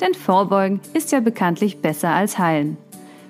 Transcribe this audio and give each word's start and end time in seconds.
Denn 0.00 0.14
Vorbeugen 0.14 0.80
ist 0.94 1.12
ja 1.12 1.20
bekanntlich 1.20 1.80
besser 1.80 2.10
als 2.10 2.38
Heilen. 2.38 2.76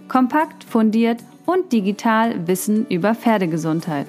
Kompakt, 0.08 0.64
fundiert 0.64 1.18
und 1.46 1.72
digital 1.72 2.46
Wissen 2.46 2.86
über 2.88 3.14
Pferdegesundheit. 3.14 4.06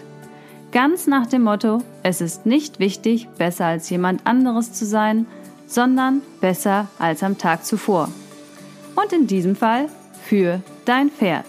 Ganz 0.71 1.07
nach 1.07 1.25
dem 1.25 1.43
Motto, 1.43 1.81
es 2.03 2.21
ist 2.21 2.45
nicht 2.45 2.79
wichtig, 2.79 3.27
besser 3.37 3.65
als 3.65 3.89
jemand 3.89 4.27
anderes 4.27 4.73
zu 4.73 4.85
sein, 4.85 5.25
sondern 5.65 6.21
besser 6.41 6.87
als 6.99 7.23
am 7.23 7.37
Tag 7.37 7.65
zuvor. 7.65 8.09
Und 8.95 9.13
in 9.13 9.25
diesem 9.27 9.55
Fall 9.55 9.87
für 10.25 10.61
dein 10.85 11.09
Pferd. 11.09 11.45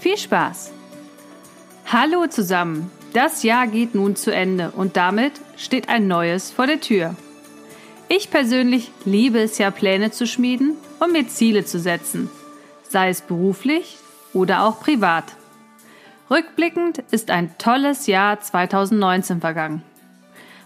Viel 0.00 0.16
Spaß! 0.16 0.72
Hallo 1.92 2.26
zusammen! 2.26 2.90
Das 3.12 3.44
Jahr 3.44 3.68
geht 3.68 3.94
nun 3.94 4.16
zu 4.16 4.34
Ende 4.34 4.72
und 4.72 4.96
damit 4.96 5.32
steht 5.56 5.88
ein 5.88 6.08
neues 6.08 6.50
vor 6.50 6.66
der 6.66 6.80
Tür. 6.80 7.14
Ich 8.08 8.30
persönlich 8.30 8.90
liebe 9.04 9.40
es 9.40 9.58
ja, 9.58 9.70
Pläne 9.70 10.10
zu 10.10 10.26
schmieden 10.26 10.76
und 11.00 11.12
mir 11.12 11.26
Ziele 11.26 11.64
zu 11.64 11.78
setzen, 11.78 12.30
sei 12.88 13.08
es 13.08 13.22
beruflich 13.22 13.96
oder 14.34 14.64
auch 14.64 14.80
privat. 14.80 15.24
Rückblickend 16.30 16.98
ist 17.10 17.30
ein 17.30 17.56
tolles 17.58 18.06
Jahr 18.06 18.40
2019 18.40 19.40
vergangen. 19.40 19.82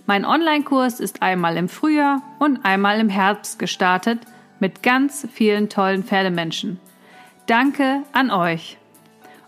Mein 0.07 0.25
Online-Kurs 0.25 1.01
ist 1.01 1.23
einmal 1.23 1.57
im 1.57 1.69
Frühjahr 1.69 2.23
und 2.39 2.65
einmal 2.65 2.99
im 2.99 3.09
Herbst 3.09 3.59
gestartet 3.59 4.21
mit 4.59 4.83
ganz 4.83 5.27
vielen 5.33 5.69
tollen 5.69 6.03
Pferdemenschen. 6.03 6.81
Danke 7.47 8.03
an 8.13 8.31
euch. 8.31 8.79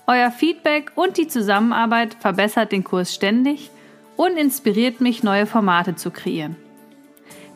Euer 0.06 0.30
Feedback 0.30 0.92
und 0.94 1.16
die 1.16 1.28
Zusammenarbeit 1.28 2.14
verbessert 2.14 2.72
den 2.72 2.84
Kurs 2.84 3.14
ständig 3.14 3.70
und 4.16 4.36
inspiriert 4.36 5.00
mich, 5.00 5.22
neue 5.22 5.46
Formate 5.46 5.96
zu 5.96 6.10
kreieren. 6.10 6.56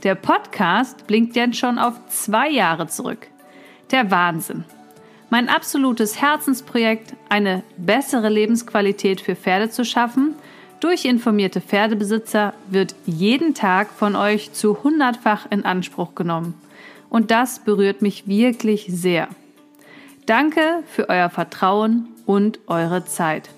Der 0.04 0.14
Podcast 0.14 1.06
blinkt 1.06 1.34
jetzt 1.34 1.56
schon 1.56 1.78
auf 1.78 1.94
zwei 2.08 2.48
Jahre 2.48 2.86
zurück. 2.86 3.26
Der 3.90 4.10
Wahnsinn. 4.10 4.64
Mein 5.30 5.48
absolutes 5.48 6.20
Herzensprojekt, 6.20 7.14
eine 7.28 7.64
bessere 7.76 8.28
Lebensqualität 8.28 9.20
für 9.20 9.34
Pferde 9.34 9.70
zu 9.70 9.84
schaffen– 9.84 10.34
durch 10.84 11.06
informierte 11.06 11.62
Pferdebesitzer 11.62 12.52
wird 12.68 12.94
jeden 13.06 13.54
Tag 13.54 13.88
von 13.88 14.16
euch 14.16 14.52
zu 14.52 14.82
hundertfach 14.82 15.46
in 15.50 15.64
Anspruch 15.64 16.14
genommen. 16.14 16.52
Und 17.08 17.30
das 17.30 17.60
berührt 17.60 18.02
mich 18.02 18.28
wirklich 18.28 18.84
sehr. 18.88 19.28
Danke 20.26 20.82
für 20.86 21.08
euer 21.08 21.30
Vertrauen 21.30 22.08
und 22.26 22.60
eure 22.66 23.06
Zeit. 23.06 23.48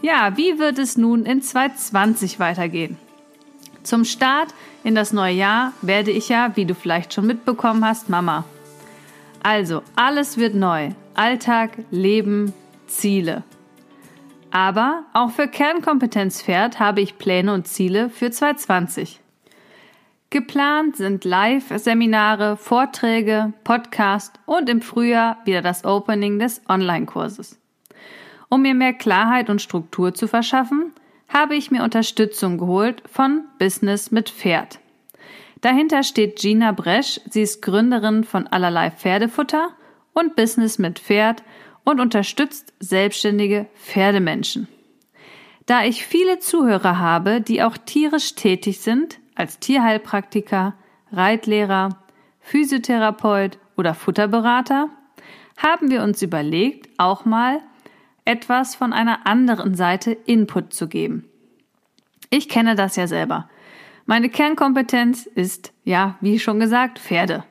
Ja, 0.00 0.38
wie 0.38 0.58
wird 0.58 0.78
es 0.78 0.96
nun 0.96 1.26
in 1.26 1.42
2020 1.42 2.40
weitergehen? 2.40 2.96
Zum 3.82 4.04
Start 4.04 4.54
in 4.84 4.94
das 4.94 5.12
neue 5.12 5.34
Jahr 5.34 5.72
werde 5.82 6.10
ich 6.10 6.28
ja, 6.28 6.52
wie 6.56 6.66
du 6.66 6.74
vielleicht 6.74 7.14
schon 7.14 7.26
mitbekommen 7.26 7.84
hast, 7.84 8.08
Mama. 8.08 8.44
Also, 9.42 9.82
alles 9.96 10.36
wird 10.36 10.54
neu. 10.54 10.90
Alltag, 11.14 11.78
Leben, 11.90 12.52
Ziele. 12.86 13.42
Aber 14.50 15.04
auch 15.12 15.30
für 15.30 15.48
Kernkompetenz 15.48 16.42
Pferd 16.42 16.80
habe 16.80 17.00
ich 17.00 17.18
Pläne 17.18 17.54
und 17.54 17.66
Ziele 17.66 18.10
für 18.10 18.30
2020. 18.30 19.20
Geplant 20.28 20.96
sind 20.96 21.24
Live-Seminare, 21.24 22.56
Vorträge, 22.56 23.52
Podcast 23.64 24.38
und 24.46 24.68
im 24.68 24.80
Frühjahr 24.80 25.38
wieder 25.44 25.62
das 25.62 25.84
Opening 25.84 26.38
des 26.38 26.62
Online-Kurses. 26.68 27.58
Um 28.48 28.62
mir 28.62 28.74
mehr 28.74 28.92
Klarheit 28.92 29.50
und 29.50 29.62
Struktur 29.62 30.14
zu 30.14 30.28
verschaffen, 30.28 30.92
habe 31.32 31.54
ich 31.54 31.70
mir 31.70 31.84
Unterstützung 31.84 32.58
geholt 32.58 33.02
von 33.10 33.44
Business 33.58 34.10
mit 34.10 34.30
Pferd. 34.30 34.80
Dahinter 35.60 36.02
steht 36.02 36.36
Gina 36.36 36.72
Bresch, 36.72 37.20
sie 37.28 37.42
ist 37.42 37.62
Gründerin 37.62 38.24
von 38.24 38.46
Allerlei 38.46 38.90
Pferdefutter 38.90 39.70
und 40.12 40.34
Business 40.36 40.78
mit 40.78 40.98
Pferd 40.98 41.42
und 41.84 42.00
unterstützt 42.00 42.72
selbstständige 42.80 43.66
Pferdemenschen. 43.74 44.68
Da 45.66 45.84
ich 45.84 46.04
viele 46.04 46.40
Zuhörer 46.40 46.98
habe, 46.98 47.40
die 47.40 47.62
auch 47.62 47.76
tierisch 47.76 48.34
tätig 48.34 48.80
sind, 48.80 49.18
als 49.36 49.60
Tierheilpraktiker, 49.60 50.74
Reitlehrer, 51.12 51.90
Physiotherapeut 52.40 53.58
oder 53.76 53.94
Futterberater, 53.94 54.88
haben 55.56 55.90
wir 55.90 56.02
uns 56.02 56.22
überlegt, 56.22 56.88
auch 56.98 57.24
mal 57.24 57.60
etwas 58.24 58.74
von 58.74 58.92
einer 58.92 59.26
anderen 59.26 59.74
Seite 59.74 60.12
Input 60.12 60.72
zu 60.72 60.88
geben. 60.88 61.24
Ich 62.30 62.48
kenne 62.48 62.74
das 62.74 62.96
ja 62.96 63.06
selber. 63.06 63.48
Meine 64.06 64.28
Kernkompetenz 64.28 65.26
ist, 65.26 65.72
ja, 65.84 66.16
wie 66.20 66.38
schon 66.38 66.60
gesagt, 66.60 66.98
Pferde. 66.98 67.44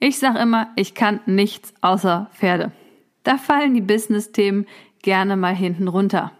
Ich 0.00 0.18
sage 0.18 0.38
immer, 0.38 0.68
ich 0.76 0.94
kann 0.94 1.20
nichts 1.26 1.74
außer 1.80 2.30
Pferde. 2.34 2.72
Da 3.24 3.36
fallen 3.36 3.74
die 3.74 3.80
Business-Themen 3.80 4.66
gerne 5.02 5.36
mal 5.36 5.54
hinten 5.54 5.88
runter. 5.88 6.32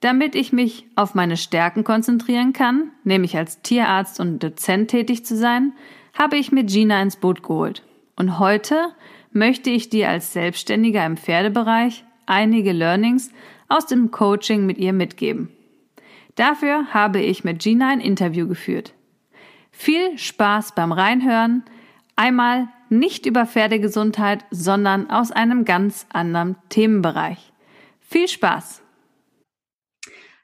Damit 0.00 0.34
ich 0.34 0.52
mich 0.52 0.86
auf 0.96 1.14
meine 1.14 1.36
Stärken 1.36 1.82
konzentrieren 1.82 2.52
kann, 2.52 2.90
nämlich 3.04 3.36
als 3.36 3.62
Tierarzt 3.62 4.20
und 4.20 4.42
Dozent 4.42 4.90
tätig 4.90 5.24
zu 5.24 5.36
sein, 5.36 5.72
habe 6.12 6.36
ich 6.36 6.52
mir 6.52 6.64
Gina 6.64 7.00
ins 7.00 7.16
Boot 7.16 7.42
geholt. 7.42 7.82
Und 8.14 8.38
heute 8.38 8.94
möchte 9.32 9.70
ich 9.70 9.88
dir 9.88 10.10
als 10.10 10.32
Selbstständiger 10.32 11.04
im 11.06 11.16
Pferdebereich 11.16 12.04
einige 12.26 12.72
Learnings 12.72 13.30
aus 13.68 13.86
dem 13.86 14.10
Coaching 14.10 14.66
mit 14.66 14.78
ihr 14.78 14.92
mitgeben. 14.92 15.50
Dafür 16.34 16.92
habe 16.92 17.20
ich 17.20 17.44
mit 17.44 17.62
Gina 17.62 17.90
ein 17.90 18.00
Interview 18.00 18.48
geführt. 18.48 18.94
Viel 19.70 20.18
Spaß 20.18 20.74
beim 20.74 20.92
Reinhören. 20.92 21.64
Einmal 22.16 22.68
nicht 22.88 23.26
über 23.26 23.46
Pferdegesundheit, 23.46 24.44
sondern 24.50 25.10
aus 25.10 25.32
einem 25.32 25.64
ganz 25.64 26.06
anderen 26.12 26.56
Themenbereich. 26.68 27.52
Viel 28.00 28.28
Spaß! 28.28 28.82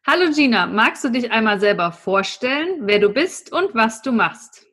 Hallo 0.07 0.33
Gina, 0.33 0.67
magst 0.67 1.05
du 1.05 1.11
dich 1.11 1.31
einmal 1.31 1.61
selber 1.61 1.93
vorstellen, 1.93 2.81
wer 2.81 2.99
du 2.99 3.11
bist 3.11 3.53
und 3.53 3.75
was 3.75 4.03
du 4.03 4.13
machst? 4.13 4.67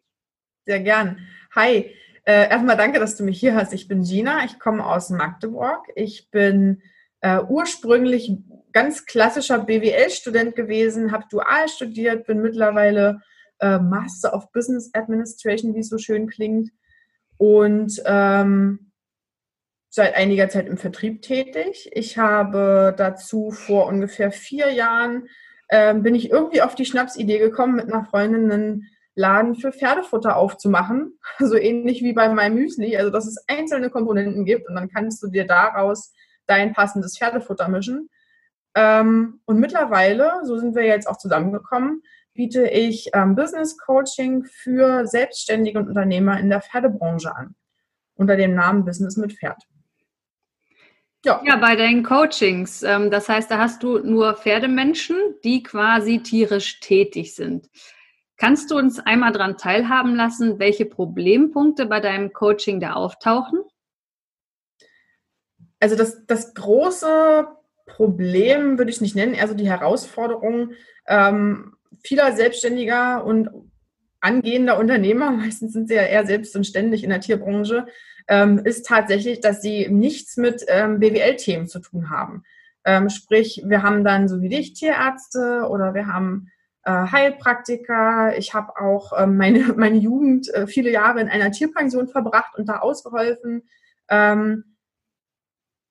Sehr 0.66 0.80
gern. 0.80 1.20
Hi, 1.54 1.94
äh, 2.24 2.50
erstmal 2.50 2.78
danke, 2.78 3.00
dass 3.00 3.18
du 3.18 3.24
mich 3.24 3.40
hier 3.40 3.54
hast. 3.54 3.74
Ich 3.74 3.88
bin 3.88 4.04
Gina, 4.04 4.46
ich 4.46 4.58
komme 4.58 4.86
aus 4.86 5.10
Magdeburg. 5.10 5.86
Ich 5.96 6.32
bin 6.32 6.82
äh, 7.28 7.44
ursprünglich 7.50 8.32
ganz 8.72 9.06
klassischer 9.06 9.60
BWL-Student 9.60 10.56
gewesen, 10.56 11.12
habe 11.12 11.26
dual 11.30 11.68
studiert, 11.68 12.26
bin 12.26 12.42
mittlerweile 12.42 13.22
äh, 13.60 13.80
Master 13.80 14.34
of 14.34 14.52
Business 14.54 14.92
Administration, 14.94 15.76
wie 15.76 15.80
es 15.80 15.90
so 15.90 15.98
schön 15.98 16.28
klingt 16.28 16.70
und 17.38 18.02
ähm, 18.06 18.92
seit 19.90 20.16
einiger 20.16 20.48
Zeit 20.48 20.68
im 20.68 20.78
Vertrieb 20.78 21.22
tätig. 21.22 21.90
Ich 21.92 22.18
habe 22.18 22.94
dazu 22.96 23.52
vor 23.52 23.88
ungefähr 23.88 24.32
vier 24.32 24.72
Jahren 24.72 25.28
ähm, 25.70 26.02
bin 26.04 26.16
ich 26.16 26.30
irgendwie 26.30 26.62
auf 26.62 26.76
die 26.76 26.86
Schnapsidee 26.86 27.40
gekommen, 27.40 27.76
mit 27.76 27.92
einer 27.92 28.06
Freundin 28.06 28.50
einen 28.52 28.90
Laden 29.16 29.56
für 29.56 29.74
Pferdefutter 29.74 30.38
aufzumachen, 30.38 31.20
so 31.40 31.58
ähnlich 31.58 32.04
wie 32.04 32.14
bei 32.14 32.30
meinem 32.30 32.56
Müsli, 32.56 32.96
also 32.96 33.10
dass 33.10 33.28
es 33.28 33.44
einzelne 33.48 33.90
Komponenten 33.90 34.46
gibt 34.46 34.70
und 34.70 34.76
dann 34.76 34.90
kannst 34.90 35.22
du 35.24 35.28
dir 35.28 35.46
daraus 35.46 36.14
dein 36.48 36.74
passendes 36.74 37.18
Pferdefutter 37.18 37.68
mischen. 37.68 38.10
Ähm, 38.76 39.42
und 39.46 39.60
mittlerweile, 39.60 40.42
so 40.44 40.58
sind 40.58 40.76
wir 40.76 40.84
jetzt 40.84 41.08
auch 41.08 41.18
zusammengekommen, 41.18 42.04
biete 42.34 42.68
ich 42.68 43.10
ähm, 43.14 43.36
Business 43.36 43.78
Coaching 43.78 44.46
für 44.46 45.08
Selbstständige 45.08 45.80
und 45.80 45.88
Unternehmer 45.88 46.40
in 46.40 46.50
der 46.50 46.62
Pferdebranche 46.62 47.36
an. 47.36 47.56
Unter 48.16 48.36
dem 48.36 48.56
Namen 48.56 48.86
Business 48.86 49.18
mit 49.18 49.34
Pferd. 49.34 49.64
Ja, 51.26 51.42
ja 51.44 51.58
bei 51.58 51.76
deinen 51.76 52.04
Coachings. 52.04 52.84
Ähm, 52.84 53.12
das 53.12 53.28
heißt, 53.28 53.50
da 53.50 53.58
hast 53.58 53.84
du 53.84 54.00
nur 54.00 54.36
Pferdemenschen, 54.36 55.18
die 55.44 55.64
quasi 55.64 56.20
tierisch 56.20 56.80
tätig 56.80 57.36
sind. 57.36 57.68
Kannst 58.38 58.70
du 58.70 58.78
uns 58.78 59.00
einmal 59.00 59.32
daran 59.32 59.58
teilhaben 59.58 60.16
lassen, 60.16 60.60
welche 60.60 60.86
Problempunkte 60.86 61.88
bei 61.88 62.00
deinem 62.00 62.34
Coaching 62.34 62.80
da 62.80 62.94
auftauchen? 62.94 63.60
Also 65.80 65.96
das, 65.96 66.26
das 66.26 66.54
große 66.54 67.48
Problem 67.86 68.78
würde 68.78 68.92
ich 68.92 69.02
nicht 69.02 69.16
nennen, 69.16 69.34
eher 69.34 69.48
so 69.48 69.54
die 69.54 69.70
Herausforderung, 69.70 70.72
ähm, 71.08 71.76
vieler 72.04 72.34
Selbstständiger 72.34 73.24
und 73.26 73.50
angehender 74.20 74.78
Unternehmer, 74.78 75.32
meistens 75.32 75.74
sind 75.74 75.88
sie 75.88 75.96
ja 75.96 76.04
eher 76.04 76.26
selbst 76.26 76.56
und 76.56 76.66
ständig 76.66 77.04
in 77.04 77.10
der 77.10 77.22
Tierbranche, 77.22 77.88
ähm, 78.28 78.60
ist 78.60 78.86
tatsächlich, 78.86 79.40
dass 79.40 79.62
sie 79.62 79.88
nichts 79.90 80.38
mit 80.38 80.66
ähm, 80.68 81.00
BWL-Themen 81.00 81.68
zu 81.68 81.80
tun 81.80 82.10
haben. 82.10 82.44
Ähm, 82.84 83.10
sprich, 83.10 83.64
wir 83.66 83.84
haben 83.84 84.04
dann 84.04 84.28
so 84.28 84.42
wie 84.42 84.50
dich 84.50 84.74
Tierärzte 84.74 85.68
oder 85.70 85.94
wir 85.94 86.08
haben 86.08 86.52
äh, 86.84 86.92
Heilpraktiker. 86.92 88.38
Ich 88.38 88.54
habe 88.54 88.80
auch 88.80 89.12
ähm, 89.18 89.38
meine, 89.38 89.60
meine 89.78 89.98
Jugend 89.98 90.54
äh, 90.54 90.68
viele 90.68 90.92
Jahre 90.92 91.22
in 91.22 91.30
einer 91.30 91.52
Tierpension 91.52 92.08
verbracht 92.08 92.58
und 92.58 92.68
da 92.68 92.80
ausgeholfen. 92.80 93.64
Ähm, 94.10 94.77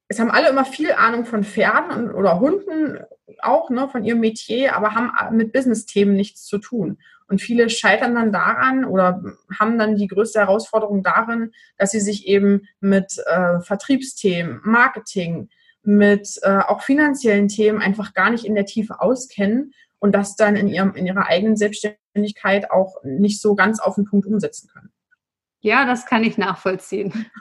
es 0.09 0.21
haben 0.21 0.31
alle 0.31 0.49
immer 0.49 0.65
viel 0.65 0.93
Ahnung 0.93 1.25
von 1.25 1.45
Pferden 1.45 2.13
oder 2.13 2.39
Hunden 2.39 2.99
auch, 3.41 3.71
ne, 3.71 3.89
von 3.89 4.05
ihrem 4.05 4.21
Metier, 4.21 4.77
aber 4.77 4.95
haben 4.95 5.37
mit 5.37 5.53
Business-Themen 5.53 6.15
nichts 6.15 6.45
zu 6.45 6.59
tun. 6.59 6.99
Und 7.29 7.41
viele 7.41 7.69
scheitern 7.71 8.15
dann 8.15 8.33
daran 8.33 8.85
oder 8.85 9.21
haben 9.59 9.79
dann 9.79 9.97
die 9.97 10.07
größte 10.07 10.39
Herausforderung 10.39 11.03
darin, 11.03 11.53
dass 11.77 11.91
sie 11.91 12.01
sich 12.01 12.29
eben 12.29 12.69
mit 12.81 13.19
äh, 13.27 13.61
Vertriebsthemen, 13.61 14.61
Marketing, 14.63 15.49
mit 15.83 16.39
äh, 16.43 16.59
auch 16.59 16.83
finanziellen 16.83 17.49
Themen 17.49 17.81
einfach 17.81 18.15
gar 18.15 18.31
nicht 18.31 18.45
in 18.45 18.55
der 18.55 18.67
Tiefe 18.67 19.01
auskennen 19.01 19.73
und 19.99 20.13
das 20.13 20.37
dann 20.37 20.55
in, 20.55 20.69
ihrem, 20.69 20.95
in 20.95 21.07
ihrer 21.07 21.27
eigenen 21.27 21.57
Selbstständigkeit 21.57 22.71
auch 22.71 22.97
nicht 23.03 23.41
so 23.41 23.57
ganz 23.57 23.81
auf 23.81 23.97
den 23.97 24.05
Punkt 24.05 24.27
umsetzen 24.27 24.69
können. 24.73 24.91
Ja, 25.61 25.85
das 25.85 26.07
kann 26.07 26.23
ich 26.23 26.39
nachvollziehen. 26.39 27.27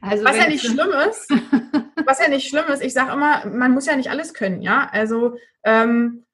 Also 0.00 0.24
was 0.24 0.36
ja 0.36 0.46
nicht 0.46 0.66
schlimm 0.66 0.90
ist, 1.08 1.30
was 2.06 2.20
ja 2.20 2.28
nicht 2.28 2.48
schlimm 2.48 2.66
ist, 2.68 2.82
ich 2.82 2.92
sage 2.92 3.12
immer, 3.12 3.46
man 3.46 3.72
muss 3.72 3.86
ja 3.86 3.96
nicht 3.96 4.10
alles 4.10 4.34
können, 4.34 4.62
ja. 4.62 4.88
Also 4.92 5.36
ähm, 5.64 6.24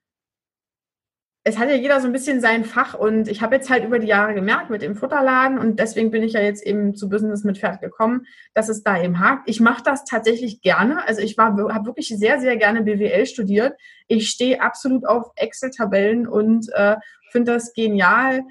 es 1.42 1.58
hat 1.58 1.70
ja 1.70 1.74
jeder 1.74 2.00
so 2.00 2.06
ein 2.06 2.12
bisschen 2.12 2.40
sein 2.42 2.64
Fach 2.66 2.92
und 2.94 3.26
ich 3.26 3.40
habe 3.40 3.54
jetzt 3.54 3.70
halt 3.70 3.84
über 3.84 3.98
die 3.98 4.06
Jahre 4.06 4.34
gemerkt 4.34 4.68
mit 4.68 4.82
dem 4.82 4.94
Futterladen 4.94 5.58
und 5.58 5.80
deswegen 5.80 6.10
bin 6.10 6.22
ich 6.22 6.34
ja 6.34 6.40
jetzt 6.40 6.64
eben 6.66 6.94
zu 6.94 7.08
Business 7.08 7.44
mit 7.44 7.56
Pferd 7.56 7.80
gekommen, 7.80 8.26
dass 8.52 8.68
es 8.68 8.82
da 8.82 9.02
eben 9.02 9.20
hakt. 9.20 9.48
Ich 9.48 9.58
mache 9.58 9.82
das 9.82 10.04
tatsächlich 10.04 10.60
gerne. 10.60 11.06
Also 11.08 11.22
ich 11.22 11.38
habe 11.38 11.86
wirklich 11.86 12.08
sehr 12.08 12.40
sehr 12.40 12.56
gerne 12.58 12.82
BWL 12.82 13.24
studiert. 13.24 13.72
Ich 14.06 14.28
stehe 14.28 14.60
absolut 14.60 15.06
auf 15.06 15.30
Excel-Tabellen 15.36 16.28
und 16.28 16.68
äh, 16.74 16.96
finde 17.32 17.52
das 17.52 17.72
genial, 17.72 18.42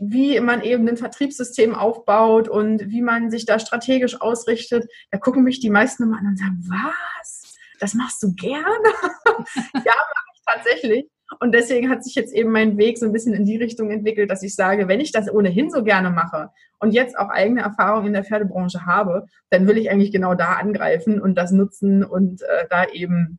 wie 0.00 0.40
man 0.40 0.62
eben 0.62 0.88
ein 0.88 0.96
Vertriebssystem 0.96 1.74
aufbaut 1.74 2.48
und 2.48 2.90
wie 2.90 3.02
man 3.02 3.30
sich 3.30 3.44
da 3.44 3.58
strategisch 3.58 4.20
ausrichtet. 4.20 4.90
Da 5.10 5.18
gucken 5.18 5.44
mich 5.44 5.60
die 5.60 5.70
meisten 5.70 6.04
immer 6.04 6.18
an 6.18 6.26
und 6.26 6.38
sagen, 6.38 6.64
was? 6.66 7.54
Das 7.78 7.94
machst 7.94 8.22
du 8.22 8.34
gerne? 8.34 8.64
ja, 8.64 9.44
mache 9.74 10.30
ich 10.34 10.42
tatsächlich. 10.46 11.06
Und 11.38 11.52
deswegen 11.52 11.90
hat 11.90 12.02
sich 12.02 12.14
jetzt 12.14 12.34
eben 12.34 12.50
mein 12.50 12.76
Weg 12.76 12.98
so 12.98 13.06
ein 13.06 13.12
bisschen 13.12 13.34
in 13.34 13.44
die 13.44 13.58
Richtung 13.58 13.90
entwickelt, 13.90 14.30
dass 14.30 14.42
ich 14.42 14.54
sage, 14.54 14.88
wenn 14.88 15.00
ich 15.00 15.12
das 15.12 15.32
ohnehin 15.32 15.70
so 15.70 15.84
gerne 15.84 16.10
mache 16.10 16.50
und 16.80 16.92
jetzt 16.92 17.16
auch 17.16 17.28
eigene 17.28 17.60
Erfahrung 17.60 18.06
in 18.06 18.14
der 18.14 18.24
Pferdebranche 18.24 18.84
habe, 18.84 19.26
dann 19.50 19.66
will 19.68 19.78
ich 19.78 19.90
eigentlich 19.90 20.12
genau 20.12 20.34
da 20.34 20.54
angreifen 20.54 21.20
und 21.20 21.36
das 21.36 21.52
nutzen 21.52 22.04
und 22.04 22.42
äh, 22.42 22.66
da 22.68 22.86
eben 22.86 23.38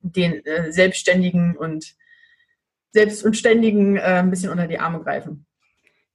den 0.00 0.44
äh, 0.46 0.72
Selbstständigen 0.72 1.56
und 1.56 1.94
Selbst 2.92 3.24
und 3.24 3.36
Ständigen 3.36 3.96
äh, 3.96 4.00
ein 4.00 4.30
bisschen 4.30 4.50
unter 4.50 4.66
die 4.66 4.78
Arme 4.78 5.00
greifen. 5.00 5.46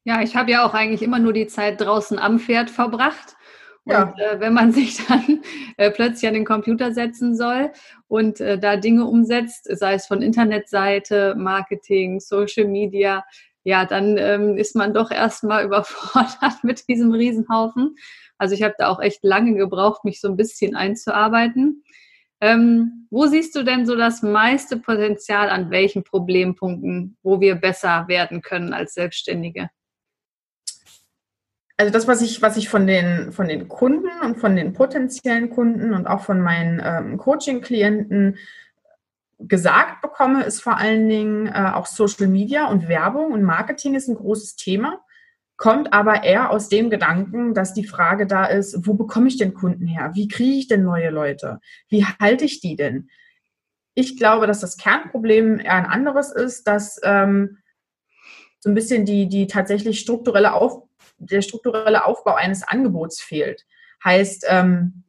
Ja, 0.06 0.22
ich 0.22 0.36
habe 0.36 0.52
ja 0.52 0.64
auch 0.64 0.76
eigentlich 0.76 1.02
immer 1.02 1.18
nur 1.18 1.34
die 1.34 1.48
Zeit 1.48 1.82
draußen 1.82 2.20
am 2.20 2.40
Pferd 2.40 2.70
verbracht. 2.70 3.36
Ja. 3.86 4.04
Und 4.04 4.20
äh, 4.20 4.40
wenn 4.40 4.54
man 4.54 4.72
sich 4.72 5.04
dann 5.06 5.42
äh, 5.78 5.90
plötzlich 5.90 6.28
an 6.28 6.36
den 6.36 6.46
Computer 6.46 6.94
setzen 6.94 7.36
soll 7.36 7.72
und 8.08 8.40
äh, 8.40 8.60
da 8.60 8.78
Dinge 8.78 9.06
umsetzt, 9.06 9.68
sei 9.70 9.96
es 9.96 10.06
von 10.06 10.22
Internetseite, 10.22 11.34
Marketing, 11.36 12.20
Social 12.20 12.68
Media, 12.68 13.26
ja, 13.64 13.86
dann 13.86 14.18
ähm, 14.20 14.58
ist 14.58 14.76
man 14.76 14.94
doch 14.94 15.10
erstmal 15.10 15.66
überfordert 15.66 16.64
mit 16.64 16.88
diesem 16.88 17.12
Riesenhaufen. 17.12 17.96
Also 18.38 18.54
ich 18.54 18.62
habe 18.62 18.76
da 18.78 18.90
auch 18.90 19.00
echt 19.00 19.24
lange 19.24 19.56
gebraucht, 19.56 20.06
mich 20.06 20.22
so 20.22 20.28
ein 20.28 20.38
bisschen 20.38 20.76
einzuarbeiten. 20.76 21.84
Ähm, 22.42 23.08
wo 23.10 23.26
siehst 23.26 23.56
du 23.56 23.64
denn 23.64 23.88
so 23.88 23.96
das 23.96 24.22
meiste 24.22 24.78
Potenzial 24.78 25.50
an 25.50 25.72
welchen 25.72 26.04
Problempunkten, 26.04 27.18
wo 27.24 27.40
wir 27.40 27.56
besser 27.56 28.08
werden 28.08 28.42
können 28.42 28.72
als 28.74 28.94
Selbstständige? 28.94 29.70
Also 31.78 31.92
das, 31.92 32.08
was 32.08 32.22
ich, 32.22 32.42
was 32.42 32.58
ich 32.58 32.70
von 32.70 32.88
den, 32.88 33.32
von 33.32 33.48
den 33.48 33.68
Kunden 33.68 34.10
und 34.24 34.38
von 34.38 34.56
den 34.56 34.74
potenziellen 34.74 35.50
Kunden 35.50 35.94
und 35.94 36.08
auch 36.08 36.22
von 36.22 36.40
meinen 36.40 36.82
ähm, 36.84 37.18
Coaching-Klienten 37.18 38.38
gesagt 39.40 40.02
bekomme, 40.02 40.44
ist 40.44 40.62
vor 40.62 40.78
allen 40.78 41.10
Dingen 41.10 41.48
äh, 41.48 41.72
auch 41.74 41.86
Social 41.86 42.28
Media 42.28 42.68
und 42.68 42.88
Werbung 42.88 43.34
und 43.34 43.44
Marketing 43.44 43.96
ist 43.96 44.08
ein 44.08 44.16
großes 44.16 44.56
Thema, 44.56 45.02
kommt 45.58 45.92
aber 45.92 46.24
eher 46.24 46.50
aus 46.50 46.70
dem 46.70 46.90
Gedanken, 46.90 47.54
dass 47.54 47.74
die 47.74 47.86
Frage 47.86 48.26
da 48.28 48.46
ist, 48.46 48.88
wo 48.88 48.94
bekomme 48.94 49.28
ich 49.28 49.38
denn 49.38 49.54
Kunden 49.54 49.88
her? 49.88 50.12
Wie 50.14 50.30
kriege 50.30 50.58
ich 50.58 50.68
denn 50.68 50.84
neue 50.84 51.10
Leute? 51.10 51.60
Wie 51.90 52.06
halte 52.06 52.46
ich 52.46 52.62
die 52.62 52.78
denn? 52.78 53.10
Ich 53.94 54.18
glaube, 54.18 54.48
dass 54.48 54.60
das 54.62 54.78
Kernproblem 54.78 55.60
eher 55.60 55.74
ein 55.74 55.86
anderes 55.86 56.32
ist, 56.32 56.68
dass 56.68 57.00
ähm, 57.04 57.58
so 58.66 58.72
ein 58.72 58.74
bisschen 58.74 59.06
die, 59.06 59.30
die 59.30 59.46
tatsächlich 59.46 60.00
strukturelle 60.00 60.56
Auf 60.56 60.82
der 61.20 61.44
strukturelle 61.44 62.04
Aufbau 62.04 62.34
eines 62.34 62.64
Angebots 62.68 63.22
fehlt. 63.22 63.64
Heißt, 64.04 64.48
ähm, 64.50 65.04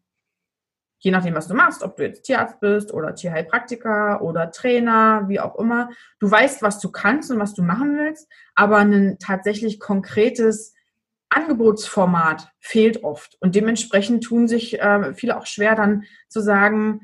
je 0.98 1.10
nachdem, 1.10 1.34
was 1.34 1.48
du 1.48 1.54
machst, 1.54 1.82
ob 1.82 1.96
du 1.96 2.02
jetzt 2.02 2.24
Tierarzt 2.24 2.60
bist 2.60 2.92
oder 2.92 3.14
Tierheilpraktiker 3.14 4.20
oder 4.20 4.50
Trainer, 4.50 5.24
wie 5.28 5.40
auch 5.40 5.56
immer, 5.56 5.88
du 6.18 6.30
weißt, 6.30 6.60
was 6.60 6.80
du 6.80 6.92
kannst 6.92 7.30
und 7.30 7.38
was 7.38 7.54
du 7.54 7.62
machen 7.62 7.96
willst, 7.96 8.30
aber 8.54 8.76
ein 8.76 9.16
tatsächlich 9.18 9.80
konkretes 9.80 10.74
Angebotsformat 11.30 12.50
fehlt 12.60 13.04
oft. 13.04 13.38
Und 13.40 13.54
dementsprechend 13.54 14.22
tun 14.22 14.48
sich 14.48 14.78
äh, 14.78 15.14
viele 15.14 15.38
auch 15.38 15.46
schwer 15.46 15.74
dann 15.76 16.04
zu 16.28 16.42
sagen, 16.42 17.00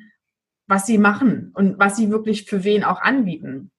was 0.66 0.84
sie 0.84 0.98
machen 0.98 1.50
und 1.54 1.78
was 1.78 1.96
sie 1.96 2.10
wirklich 2.10 2.44
für 2.44 2.62
wen 2.62 2.84
auch 2.84 3.00
anbieten. 3.00 3.70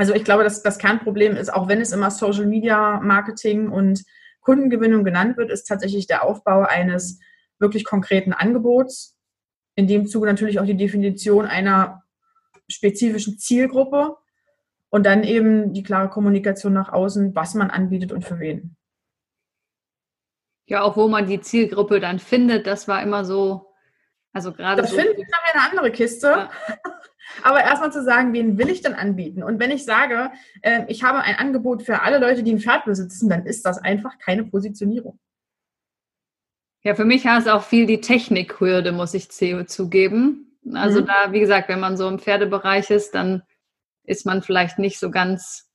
Also 0.00 0.14
ich 0.14 0.24
glaube, 0.24 0.44
dass 0.44 0.62
das 0.62 0.78
Kernproblem 0.78 1.36
ist, 1.36 1.52
auch 1.52 1.68
wenn 1.68 1.82
es 1.82 1.92
immer 1.92 2.10
Social 2.10 2.46
Media 2.46 3.00
Marketing 3.00 3.68
und 3.68 4.02
Kundengewinnung 4.40 5.04
genannt 5.04 5.36
wird, 5.36 5.50
ist 5.50 5.64
tatsächlich 5.64 6.06
der 6.06 6.24
Aufbau 6.24 6.62
eines 6.62 7.20
wirklich 7.58 7.84
konkreten 7.84 8.32
Angebots. 8.32 9.18
In 9.74 9.88
dem 9.88 10.06
Zuge 10.06 10.26
natürlich 10.26 10.58
auch 10.58 10.64
die 10.64 10.78
Definition 10.78 11.44
einer 11.44 12.02
spezifischen 12.66 13.36
Zielgruppe 13.36 14.16
und 14.88 15.04
dann 15.04 15.22
eben 15.22 15.74
die 15.74 15.82
klare 15.82 16.08
Kommunikation 16.08 16.72
nach 16.72 16.90
außen, 16.90 17.34
was 17.34 17.52
man 17.52 17.68
anbietet 17.68 18.10
und 18.10 18.24
für 18.24 18.38
wen. 18.38 18.76
Ja, 20.64 20.80
auch 20.80 20.96
wo 20.96 21.08
man 21.08 21.26
die 21.26 21.42
Zielgruppe 21.42 22.00
dann 22.00 22.20
findet, 22.20 22.66
das 22.66 22.88
war 22.88 23.02
immer 23.02 23.26
so, 23.26 23.74
also 24.32 24.50
gerade. 24.50 24.80
Das 24.80 24.92
so 24.92 24.96
finden 24.96 25.20
ist 25.20 25.34
eine 25.52 25.70
andere 25.70 25.90
Kiste. 25.90 26.26
Ja. 26.26 26.50
Aber 27.44 27.62
erstmal 27.62 27.92
zu 27.92 28.02
sagen, 28.02 28.32
wen 28.32 28.58
will 28.58 28.68
ich 28.68 28.82
denn 28.82 28.94
anbieten? 28.94 29.42
Und 29.42 29.60
wenn 29.60 29.70
ich 29.70 29.84
sage, 29.84 30.30
äh, 30.62 30.84
ich 30.88 31.02
habe 31.02 31.20
ein 31.20 31.36
Angebot 31.36 31.82
für 31.82 32.02
alle 32.02 32.18
Leute, 32.18 32.42
die 32.42 32.52
ein 32.52 32.60
Pferd 32.60 32.84
besitzen, 32.84 33.28
dann 33.28 33.46
ist 33.46 33.64
das 33.64 33.78
einfach 33.78 34.18
keine 34.18 34.44
Positionierung. 34.44 35.18
Ja, 36.82 36.94
für 36.94 37.04
mich 37.04 37.26
heißt 37.26 37.48
auch 37.48 37.62
viel 37.62 37.86
die 37.86 38.00
Technikhürde, 38.00 38.92
muss 38.92 39.14
ich 39.14 39.30
zugeben. 39.30 40.56
Also 40.72 41.02
mhm. 41.02 41.06
da, 41.06 41.32
wie 41.32 41.40
gesagt, 41.40 41.68
wenn 41.68 41.80
man 41.80 41.96
so 41.96 42.08
im 42.08 42.18
Pferdebereich 42.18 42.90
ist, 42.90 43.14
dann 43.14 43.42
ist 44.04 44.26
man 44.26 44.42
vielleicht 44.42 44.78
nicht 44.78 44.98
so 44.98 45.10
ganz, 45.10 45.70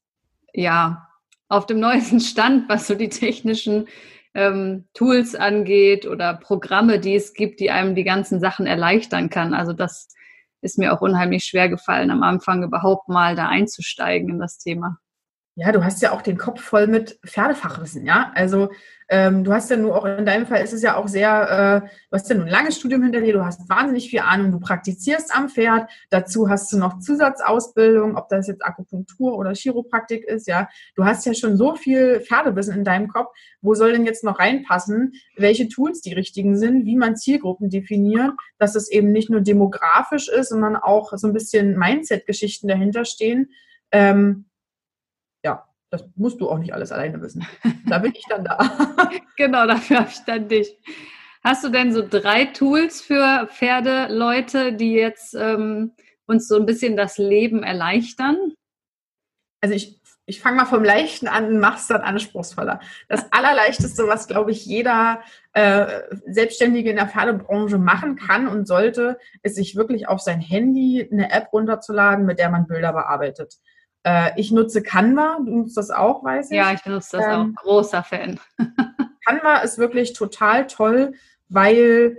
ja, 0.54 1.08
auf 1.48 1.66
dem 1.68 1.80
neuesten 1.80 2.20
Stand, 2.20 2.68
was 2.70 2.88
so 2.88 2.96
die 2.96 3.10
technischen 3.10 3.88
ähm, 4.34 4.86
Tools 4.94 5.36
angeht 5.36 6.06
oder 6.06 6.34
Programme, 6.34 7.00
die 7.00 7.16
es 7.16 7.34
gibt, 7.34 7.60
die 7.60 7.72
einem 7.72 7.96
die 7.96 8.04
ganzen 8.04 8.40
Sachen 8.40 8.66
erleichtern 8.66 9.30
kann. 9.30 9.54
Also 9.54 9.74
das 9.74 10.10
ist 10.66 10.78
mir 10.78 10.92
auch 10.92 11.02
unheimlich 11.02 11.46
schwer 11.46 11.70
gefallen, 11.70 12.12
am 12.12 12.24
Anfang 12.24 12.64
überhaupt 12.64 13.08
mal 13.08 13.36
da 13.36 13.48
einzusteigen 13.48 14.30
in 14.30 14.40
das 14.40 14.58
Thema. 14.58 14.98
Ja, 15.58 15.72
du 15.72 15.86
hast 15.86 16.02
ja 16.02 16.12
auch 16.12 16.22
den 16.22 16.38
Kopf 16.38 16.62
voll 16.62 16.86
mit 16.86 17.18
Pferdefachwissen, 17.26 18.06
ja. 18.06 18.30
Also 18.36 18.72
ähm, 19.08 19.46
du 19.46 19.54
hast 19.54 19.70
ja 19.70 19.78
nur 19.78 19.96
auch 19.96 20.04
in 20.04 20.26
deinem 20.26 20.46
Fall 20.48 20.62
ist 20.62 20.74
es 20.74 20.82
ja 20.82 20.98
auch 20.98 21.08
sehr, 21.08 21.84
äh, 21.86 21.88
du 22.10 22.12
hast 22.12 22.30
ja 22.30 22.36
nur 22.36 22.46
ein 22.46 22.52
langes 22.52 22.78
Studium 22.78 23.04
hinter 23.04 23.22
dir, 23.22 23.32
du 23.32 23.46
hast 23.46 23.70
wahnsinnig 23.70 24.10
viel 24.10 24.20
Ahnung, 24.20 24.52
du 24.52 24.60
praktizierst 24.60 25.34
am 25.34 25.48
Pferd, 25.48 25.90
dazu 26.10 26.50
hast 26.50 26.74
du 26.74 26.78
noch 26.78 27.00
Zusatzausbildung, 27.00 28.18
ob 28.18 28.28
das 28.28 28.48
jetzt 28.48 28.66
Akupunktur 28.66 29.38
oder 29.38 29.54
Chiropraktik 29.54 30.26
ist, 30.26 30.46
ja. 30.46 30.68
Du 30.94 31.06
hast 31.06 31.26
ja 31.26 31.34
schon 31.34 31.56
so 31.56 31.76
viel 31.76 32.20
Pferdewissen 32.20 32.76
in 32.76 32.84
deinem 32.84 33.08
Kopf, 33.08 33.34
wo 33.62 33.76
soll 33.76 33.94
denn 33.94 34.06
jetzt 34.06 34.26
noch 34.26 34.40
reinpassen, 34.40 35.14
welche 35.38 35.70
Tools 35.70 36.02
die 36.02 36.14
richtigen 36.14 36.58
sind, 36.58 36.86
wie 36.86 36.98
man 36.98 37.16
Zielgruppen 37.16 37.70
definiert, 37.70 38.34
dass 38.58 38.76
es 38.76 38.92
eben 38.92 39.14
nicht 39.14 39.30
nur 39.30 39.40
demografisch 39.40 40.28
ist, 40.28 40.50
sondern 40.50 40.76
auch 40.76 41.14
so 41.16 41.28
ein 41.28 41.34
bisschen 41.34 41.80
Mindset-Geschichten 41.80 42.68
dahinter 42.68 43.06
stehen. 43.06 43.52
Ähm, 43.94 44.48
das 45.90 46.04
musst 46.16 46.42
du 46.42 46.50
auch 46.50 46.58
nicht 46.58 46.74
alles 46.74 46.92
alleine 46.92 47.22
wissen. 47.22 47.46
Da 47.88 48.00
bin 48.00 48.14
ich 48.16 48.26
dann 48.28 48.44
da. 48.44 48.58
genau, 49.38 49.66
dafür 49.68 50.00
habe 50.00 50.10
ich 50.10 50.20
dann 50.26 50.48
dich. 50.48 50.78
Hast 51.44 51.64
du 51.64 51.70
denn 51.70 51.94
so 51.94 52.06
drei 52.08 52.46
Tools 52.46 53.02
für 53.02 53.48
Pferdeleute, 53.48 54.74
die 54.74 54.94
jetzt 54.94 55.36
ähm, 55.36 55.94
uns 56.26 56.48
so 56.48 56.56
ein 56.56 56.66
bisschen 56.66 56.98
das 56.98 57.18
Leben 57.18 57.64
erleichtern? 57.64 58.54
Also 59.62 59.76
ich 59.76 60.02
ich 60.28 60.42
fange 60.42 60.58
mal 60.58 60.66
vom 60.66 60.84
Leichten 60.84 61.28
an 61.28 61.46
und 61.46 61.60
mache 61.60 61.78
es 61.78 61.88
dann 61.88 62.02
anspruchsvoller. 62.02 62.80
Das 63.08 63.26
Allerleichteste, 63.32 64.08
was, 64.08 64.28
glaube 64.28 64.52
ich, 64.52 64.66
jeder 64.66 65.22
äh, 65.54 66.02
Selbstständige 66.28 66.90
in 66.90 66.96
der 66.96 67.08
Pferdebranche 67.08 67.78
machen 67.78 68.16
kann 68.16 68.48
und 68.48 68.68
sollte, 68.68 69.20
ist 69.44 69.56
sich 69.56 69.76
wirklich 69.76 70.08
auf 70.08 70.22
sein 70.22 70.42
Handy 70.42 71.08
eine 71.12 71.32
App 71.32 71.54
runterzuladen, 71.54 72.26
mit 72.26 72.40
der 72.40 72.50
man 72.50 72.68
Bilder 72.68 72.94
bearbeitet. 72.94 73.58
Äh, 74.06 74.40
ich 74.40 74.52
nutze 74.52 74.84
Canva, 74.84 75.40
du 75.44 75.58
nutzt 75.58 75.78
das 75.78 75.90
auch, 75.90 76.24
weiß 76.24 76.52
ich. 76.52 76.58
Ja, 76.58 76.72
ich 76.72 76.84
benutze 76.84 77.18
das 77.18 77.26
ähm, 77.26 77.56
auch. 77.58 77.64
Großer 77.64 78.04
Fan. 78.04 78.40
Canva 79.26 79.58
ist 79.58 79.80
wirklich 79.80 80.14
total 80.14 80.68
toll, 80.68 81.14
weil 81.50 82.18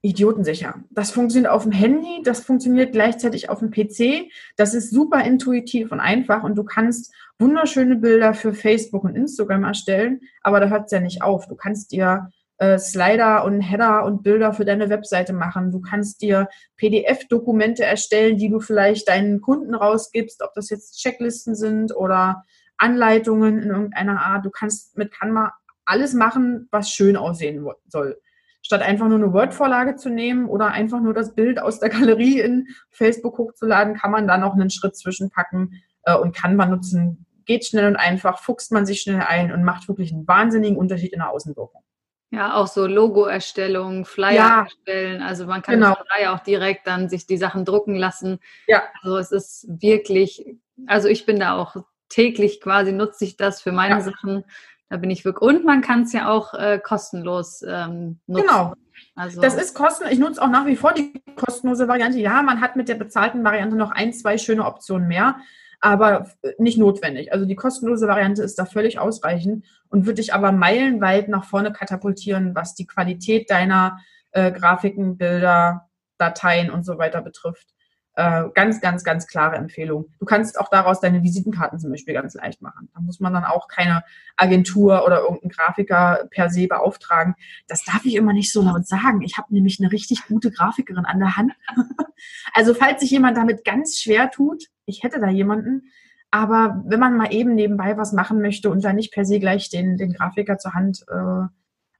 idiotensicher. 0.00 0.82
Das 0.90 1.10
funktioniert 1.10 1.50
auf 1.50 1.64
dem 1.64 1.72
Handy, 1.72 2.22
das 2.24 2.40
funktioniert 2.40 2.92
gleichzeitig 2.92 3.50
auf 3.50 3.58
dem 3.58 3.70
PC. 3.70 4.30
Das 4.56 4.74
ist 4.74 4.90
super 4.90 5.22
intuitiv 5.22 5.92
und 5.92 6.00
einfach 6.00 6.42
und 6.44 6.56
du 6.56 6.64
kannst 6.64 7.12
wunderschöne 7.38 7.96
Bilder 7.96 8.32
für 8.32 8.54
Facebook 8.54 9.04
und 9.04 9.16
Instagram 9.16 9.64
erstellen, 9.64 10.20
aber 10.42 10.60
da 10.60 10.68
hört 10.68 10.86
es 10.86 10.92
ja 10.92 11.00
nicht 11.00 11.22
auf. 11.22 11.46
Du 11.46 11.56
kannst 11.56 11.92
dir 11.92 12.30
äh, 12.58 12.78
Slider 12.78 13.44
und 13.44 13.60
Header 13.60 14.04
und 14.04 14.22
Bilder 14.22 14.52
für 14.52 14.64
deine 14.64 14.88
Webseite 14.90 15.32
machen. 15.32 15.70
Du 15.70 15.80
kannst 15.80 16.22
dir 16.22 16.48
PDF-Dokumente 16.76 17.84
erstellen, 17.84 18.36
die 18.36 18.48
du 18.48 18.60
vielleicht 18.60 19.08
deinen 19.08 19.40
Kunden 19.40 19.74
rausgibst, 19.74 20.42
ob 20.42 20.54
das 20.54 20.70
jetzt 20.70 21.00
Checklisten 21.00 21.54
sind 21.54 21.94
oder 21.94 22.44
Anleitungen 22.76 23.62
in 23.62 23.70
irgendeiner 23.70 24.20
Art. 24.20 24.44
Du 24.44 24.50
kannst 24.50 24.96
mit 24.96 25.12
Canva 25.12 25.52
alles 25.84 26.14
machen, 26.14 26.68
was 26.70 26.90
schön 26.90 27.16
aussehen 27.16 27.66
soll 27.88 28.18
statt 28.64 28.80
einfach 28.80 29.08
nur 29.08 29.18
eine 29.18 29.32
Word-Vorlage 29.32 29.96
zu 29.96 30.08
nehmen 30.08 30.46
oder 30.46 30.68
einfach 30.68 31.00
nur 31.00 31.14
das 31.14 31.34
Bild 31.34 31.60
aus 31.60 31.80
der 31.80 31.90
Galerie 31.90 32.40
in 32.40 32.68
Facebook 32.90 33.38
hochzuladen, 33.38 33.94
kann 33.94 34.10
man 34.10 34.26
da 34.26 34.38
noch 34.38 34.54
einen 34.54 34.70
Schritt 34.70 34.96
zwischenpacken 34.96 35.82
äh, 36.04 36.16
und 36.16 36.36
man 36.56 36.70
nutzen. 36.70 37.26
Geht 37.44 37.66
schnell 37.66 37.86
und 37.86 37.96
einfach, 37.96 38.38
fuchst 38.38 38.72
man 38.72 38.86
sich 38.86 39.02
schnell 39.02 39.20
ein 39.20 39.52
und 39.52 39.64
macht 39.64 39.86
wirklich 39.86 40.12
einen 40.12 40.26
wahnsinnigen 40.26 40.78
Unterschied 40.78 41.12
in 41.12 41.18
der 41.18 41.30
Außenwirkung. 41.30 41.82
Ja, 42.34 42.54
auch 42.54 42.66
so 42.66 42.86
Logo-Erstellung, 42.86 44.04
Flyer 44.04 44.34
ja, 44.34 44.62
erstellen. 44.62 45.22
Also 45.22 45.46
man 45.46 45.62
kann 45.62 45.74
genau. 45.74 45.94
auch 46.32 46.40
direkt 46.40 46.86
dann 46.86 47.08
sich 47.08 47.26
die 47.26 47.36
Sachen 47.36 47.64
drucken 47.64 47.94
lassen. 47.94 48.40
Ja. 48.66 48.82
Also 49.02 49.18
es 49.18 49.32
ist 49.32 49.66
wirklich, 49.68 50.56
also 50.86 51.08
ich 51.08 51.26
bin 51.26 51.38
da 51.38 51.56
auch 51.56 51.76
täglich 52.08 52.60
quasi 52.60 52.92
nutze 52.92 53.24
ich 53.24 53.36
das 53.36 53.62
für 53.62 53.72
meine 53.72 53.96
ja. 53.96 54.00
Sachen. 54.00 54.44
Da 54.88 54.96
bin 54.96 55.10
ich 55.10 55.24
wirklich. 55.24 55.48
Und 55.48 55.64
man 55.64 55.80
kann 55.80 56.02
es 56.02 56.12
ja 56.12 56.28
auch 56.28 56.54
äh, 56.54 56.78
kostenlos 56.78 57.62
ähm, 57.66 58.20
nutzen. 58.26 58.46
Genau. 58.46 58.74
Also 59.16 59.40
das 59.40 59.54
ist 59.54 59.74
kostenlos. 59.74 60.12
Ich 60.12 60.18
nutze 60.18 60.42
auch 60.42 60.48
nach 60.48 60.66
wie 60.66 60.76
vor 60.76 60.92
die 60.92 61.12
kostenlose 61.36 61.88
Variante. 61.88 62.18
Ja, 62.18 62.42
man 62.42 62.60
hat 62.60 62.76
mit 62.76 62.88
der 62.88 62.94
bezahlten 62.94 63.44
Variante 63.44 63.76
noch 63.76 63.90
ein, 63.90 64.12
zwei 64.12 64.38
schöne 64.38 64.64
Optionen 64.64 65.08
mehr, 65.08 65.36
aber 65.84 66.30
nicht 66.56 66.78
notwendig. 66.78 67.32
Also 67.32 67.44
die 67.44 67.56
kostenlose 67.56 68.08
Variante 68.08 68.42
ist 68.42 68.58
da 68.58 68.64
völlig 68.64 68.98
ausreichend 68.98 69.66
und 69.90 70.06
würde 70.06 70.22
dich 70.22 70.32
aber 70.32 70.50
meilenweit 70.50 71.28
nach 71.28 71.44
vorne 71.44 71.72
katapultieren, 71.72 72.54
was 72.54 72.74
die 72.74 72.86
Qualität 72.86 73.50
deiner 73.50 73.98
äh, 74.30 74.50
Grafiken, 74.50 75.18
Bilder, 75.18 75.90
Dateien 76.16 76.70
und 76.70 76.86
so 76.86 76.96
weiter 76.96 77.20
betrifft. 77.20 77.74
Äh, 78.16 78.44
ganz, 78.54 78.80
ganz, 78.80 79.02
ganz 79.02 79.26
klare 79.26 79.56
Empfehlung. 79.56 80.06
Du 80.20 80.24
kannst 80.24 80.60
auch 80.60 80.68
daraus 80.68 81.00
deine 81.00 81.24
Visitenkarten 81.24 81.80
zum 81.80 81.90
Beispiel 81.90 82.14
ganz 82.14 82.34
leicht 82.34 82.62
machen. 82.62 82.88
Da 82.94 83.00
muss 83.00 83.18
man 83.18 83.32
dann 83.32 83.44
auch 83.44 83.66
keine 83.66 84.04
Agentur 84.36 85.04
oder 85.04 85.22
irgendeinen 85.22 85.50
Grafiker 85.50 86.28
per 86.30 86.48
se 86.48 86.68
beauftragen. 86.68 87.34
Das 87.66 87.84
darf 87.84 88.04
ich 88.04 88.14
immer 88.14 88.32
nicht 88.32 88.52
so 88.52 88.62
laut 88.62 88.86
sagen. 88.86 89.22
Ich 89.22 89.36
habe 89.36 89.52
nämlich 89.52 89.80
eine 89.80 89.90
richtig 89.90 90.28
gute 90.28 90.52
Grafikerin 90.52 91.06
an 91.06 91.18
der 91.18 91.36
Hand. 91.36 91.54
also 92.54 92.72
falls 92.72 93.00
sich 93.00 93.10
jemand 93.10 93.36
damit 93.36 93.64
ganz 93.64 93.98
schwer 93.98 94.30
tut, 94.30 94.66
ich 94.86 95.02
hätte 95.02 95.18
da 95.18 95.28
jemanden. 95.28 95.90
Aber 96.30 96.84
wenn 96.86 97.00
man 97.00 97.16
mal 97.16 97.32
eben 97.34 97.56
nebenbei 97.56 97.96
was 97.96 98.12
machen 98.12 98.40
möchte 98.40 98.70
und 98.70 98.84
dann 98.84 98.94
nicht 98.94 99.12
per 99.12 99.24
se 99.24 99.40
gleich 99.40 99.70
den, 99.70 99.96
den 99.96 100.12
Grafiker 100.12 100.56
zur 100.58 100.74
Hand, 100.74 101.04
äh, 101.08 101.48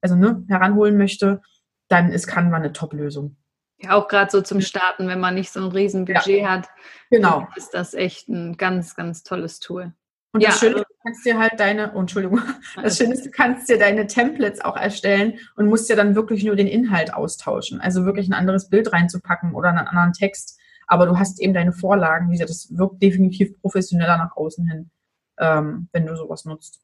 also 0.00 0.14
ne, 0.14 0.44
heranholen 0.48 0.96
möchte, 0.96 1.42
dann 1.88 2.12
ist 2.12 2.28
Canva 2.28 2.56
eine 2.56 2.72
Top-Lösung. 2.72 3.36
Ja, 3.78 3.92
auch 3.92 4.08
gerade 4.08 4.30
so 4.30 4.40
zum 4.40 4.60
Starten, 4.60 5.08
wenn 5.08 5.20
man 5.20 5.34
nicht 5.34 5.50
so 5.50 5.60
ein 5.60 5.70
Riesenbudget 5.70 6.42
ja, 6.42 6.50
hat, 6.50 6.68
genau. 7.10 7.46
ist 7.56 7.74
das 7.74 7.94
echt 7.94 8.28
ein 8.28 8.56
ganz, 8.56 8.94
ganz 8.94 9.22
tolles 9.22 9.58
Tool. 9.58 9.92
Und 10.32 10.40
ja, 10.40 10.48
das 10.48 10.58
Schöne 10.58 10.76
ist, 10.76 10.88
du 10.88 10.94
kannst 11.02 11.26
dir 11.26 11.38
halt 11.38 11.60
deine, 11.60 11.92
oh, 11.94 12.00
Entschuldigung, 12.00 12.40
das 12.82 12.98
Schöne 12.98 13.14
ist, 13.14 13.24
du 13.24 13.30
kannst 13.30 13.68
dir 13.68 13.78
deine 13.78 14.06
Templates 14.08 14.60
auch 14.60 14.76
erstellen 14.76 15.38
und 15.54 15.68
musst 15.68 15.88
ja 15.88 15.96
dann 15.96 16.16
wirklich 16.16 16.44
nur 16.44 16.56
den 16.56 16.66
Inhalt 16.66 17.14
austauschen. 17.14 17.80
Also 17.80 18.04
wirklich 18.04 18.28
ein 18.28 18.32
anderes 18.32 18.68
Bild 18.68 18.92
reinzupacken 18.92 19.54
oder 19.54 19.68
einen 19.68 19.86
anderen 19.86 20.12
Text. 20.12 20.58
Aber 20.86 21.06
du 21.06 21.18
hast 21.18 21.40
eben 21.40 21.54
deine 21.54 21.72
Vorlagen, 21.72 22.28
wie 22.28 22.32
gesagt, 22.32 22.50
das 22.50 22.76
wirkt 22.76 23.00
definitiv 23.02 23.60
professioneller 23.60 24.18
nach 24.18 24.36
außen 24.36 24.68
hin, 24.68 24.90
ähm, 25.38 25.88
wenn 25.92 26.06
du 26.06 26.16
sowas 26.16 26.44
nutzt. 26.44 26.83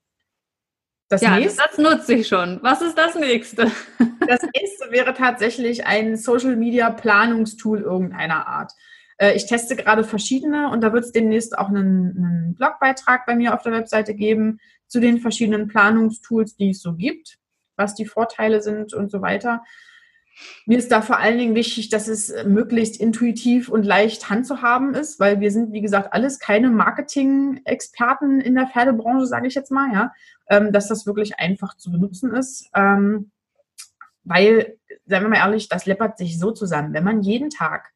Das 1.10 1.22
ja, 1.22 1.36
nächste, 1.36 1.60
das 1.68 1.76
nutze 1.76 2.14
ich 2.14 2.28
schon. 2.28 2.60
Was 2.62 2.80
ist 2.80 2.96
das 2.96 3.14
nächste? 3.16 3.70
Das 4.26 4.42
nächste 4.42 4.92
wäre 4.92 5.12
tatsächlich 5.12 5.86
ein 5.86 6.16
Social 6.16 6.54
Media 6.54 6.90
Planungstool 6.90 7.80
irgendeiner 7.80 8.46
Art. 8.46 8.70
Äh, 9.16 9.34
ich 9.34 9.46
teste 9.46 9.74
gerade 9.74 10.04
verschiedene 10.04 10.70
und 10.70 10.82
da 10.82 10.92
wird 10.92 11.04
es 11.04 11.10
demnächst 11.10 11.58
auch 11.58 11.68
einen, 11.68 12.16
einen 12.16 12.54
Blogbeitrag 12.54 13.26
bei 13.26 13.34
mir 13.34 13.54
auf 13.54 13.62
der 13.62 13.72
Webseite 13.72 14.14
geben 14.14 14.60
zu 14.86 15.00
den 15.00 15.18
verschiedenen 15.18 15.66
Planungstools, 15.66 16.54
die 16.54 16.70
es 16.70 16.82
so 16.82 16.94
gibt, 16.94 17.38
was 17.76 17.96
die 17.96 18.04
Vorteile 18.06 18.62
sind 18.62 18.94
und 18.94 19.10
so 19.10 19.20
weiter. 19.20 19.64
Mir 20.66 20.78
ist 20.78 20.92
da 20.92 21.02
vor 21.02 21.18
allen 21.18 21.38
Dingen 21.38 21.54
wichtig, 21.54 21.88
dass 21.88 22.06
es 22.06 22.32
möglichst 22.44 23.00
intuitiv 23.00 23.68
und 23.68 23.84
leicht 23.84 24.30
handzuhaben 24.30 24.94
ist, 24.94 25.18
weil 25.18 25.40
wir 25.40 25.50
sind, 25.50 25.72
wie 25.72 25.80
gesagt, 25.80 26.12
alles 26.12 26.38
keine 26.38 26.70
Marketing-Experten 26.70 28.40
in 28.40 28.54
der 28.54 28.68
Pferdebranche, 28.68 29.26
sage 29.26 29.48
ich 29.48 29.54
jetzt 29.54 29.70
mal, 29.72 29.92
ja, 29.92 30.12
ähm, 30.50 30.72
dass 30.72 30.88
das 30.88 31.06
wirklich 31.06 31.38
einfach 31.38 31.76
zu 31.76 31.90
benutzen 31.90 32.34
ist. 32.34 32.68
Ähm, 32.74 33.30
weil, 34.24 34.76
seien 35.06 35.22
wir 35.22 35.28
mal 35.28 35.36
ehrlich, 35.36 35.68
das 35.68 35.86
läppert 35.86 36.18
sich 36.18 36.38
so 36.38 36.50
zusammen. 36.50 36.92
Wenn 36.92 37.04
man 37.04 37.22
jeden 37.22 37.48
Tag 37.48 37.90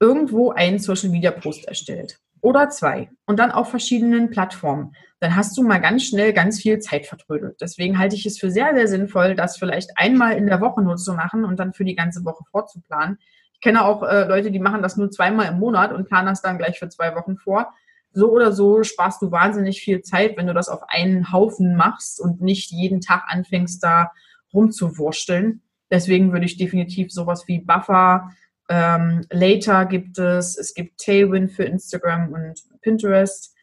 irgendwo 0.00 0.50
einen 0.50 0.78
Social 0.78 1.08
Media 1.08 1.30
Post 1.30 1.66
erstellt 1.66 2.18
oder 2.40 2.68
zwei 2.68 3.10
und 3.26 3.38
dann 3.38 3.50
auf 3.50 3.70
verschiedenen 3.70 4.30
Plattformen, 4.30 4.92
dann 5.20 5.34
hast 5.34 5.56
du 5.56 5.62
mal 5.62 5.78
ganz 5.78 6.04
schnell 6.04 6.32
ganz 6.32 6.60
viel 6.60 6.78
Zeit 6.78 7.06
vertrödelt. 7.06 7.56
Deswegen 7.60 7.98
halte 7.98 8.14
ich 8.14 8.26
es 8.26 8.38
für 8.38 8.50
sehr, 8.50 8.74
sehr 8.74 8.86
sinnvoll, 8.86 9.34
das 9.34 9.56
vielleicht 9.56 9.90
einmal 9.96 10.36
in 10.36 10.46
der 10.46 10.60
Woche 10.60 10.82
nur 10.82 10.96
zu 10.96 11.14
machen 11.14 11.44
und 11.44 11.58
dann 11.58 11.72
für 11.72 11.84
die 11.84 11.96
ganze 11.96 12.24
Woche 12.24 12.44
vorzuplanen. 12.50 13.18
Ich 13.54 13.60
kenne 13.60 13.84
auch 13.84 14.04
äh, 14.04 14.24
Leute, 14.24 14.52
die 14.52 14.60
machen 14.60 14.82
das 14.82 14.96
nur 14.96 15.10
zweimal 15.10 15.46
im 15.46 15.58
Monat 15.58 15.92
und 15.92 16.08
planen 16.08 16.28
das 16.28 16.42
dann 16.42 16.58
gleich 16.58 16.78
für 16.78 16.88
zwei 16.88 17.16
Wochen 17.16 17.36
vor. 17.36 17.72
So 18.12 18.32
oder 18.32 18.52
so 18.52 18.82
sparst 18.82 19.22
du 19.22 19.30
wahnsinnig 19.30 19.80
viel 19.80 20.02
Zeit, 20.02 20.36
wenn 20.36 20.46
du 20.46 20.54
das 20.54 20.68
auf 20.68 20.82
einen 20.88 21.32
Haufen 21.32 21.76
machst 21.76 22.20
und 22.20 22.40
nicht 22.40 22.70
jeden 22.70 23.00
Tag 23.00 23.24
anfängst, 23.28 23.82
da 23.82 24.12
rumzuwursteln. 24.52 25.62
Deswegen 25.90 26.32
würde 26.32 26.46
ich 26.46 26.56
definitiv 26.56 27.12
sowas 27.12 27.46
wie 27.46 27.60
Buffer, 27.60 28.30
ähm, 28.68 29.24
Later 29.30 29.86
gibt 29.86 30.18
es, 30.18 30.56
es 30.56 30.74
gibt 30.74 31.00
Tailwind 31.00 31.52
für 31.52 31.64
Instagram 31.64 32.32
und 32.32 32.62
Pinterest. 32.82 33.54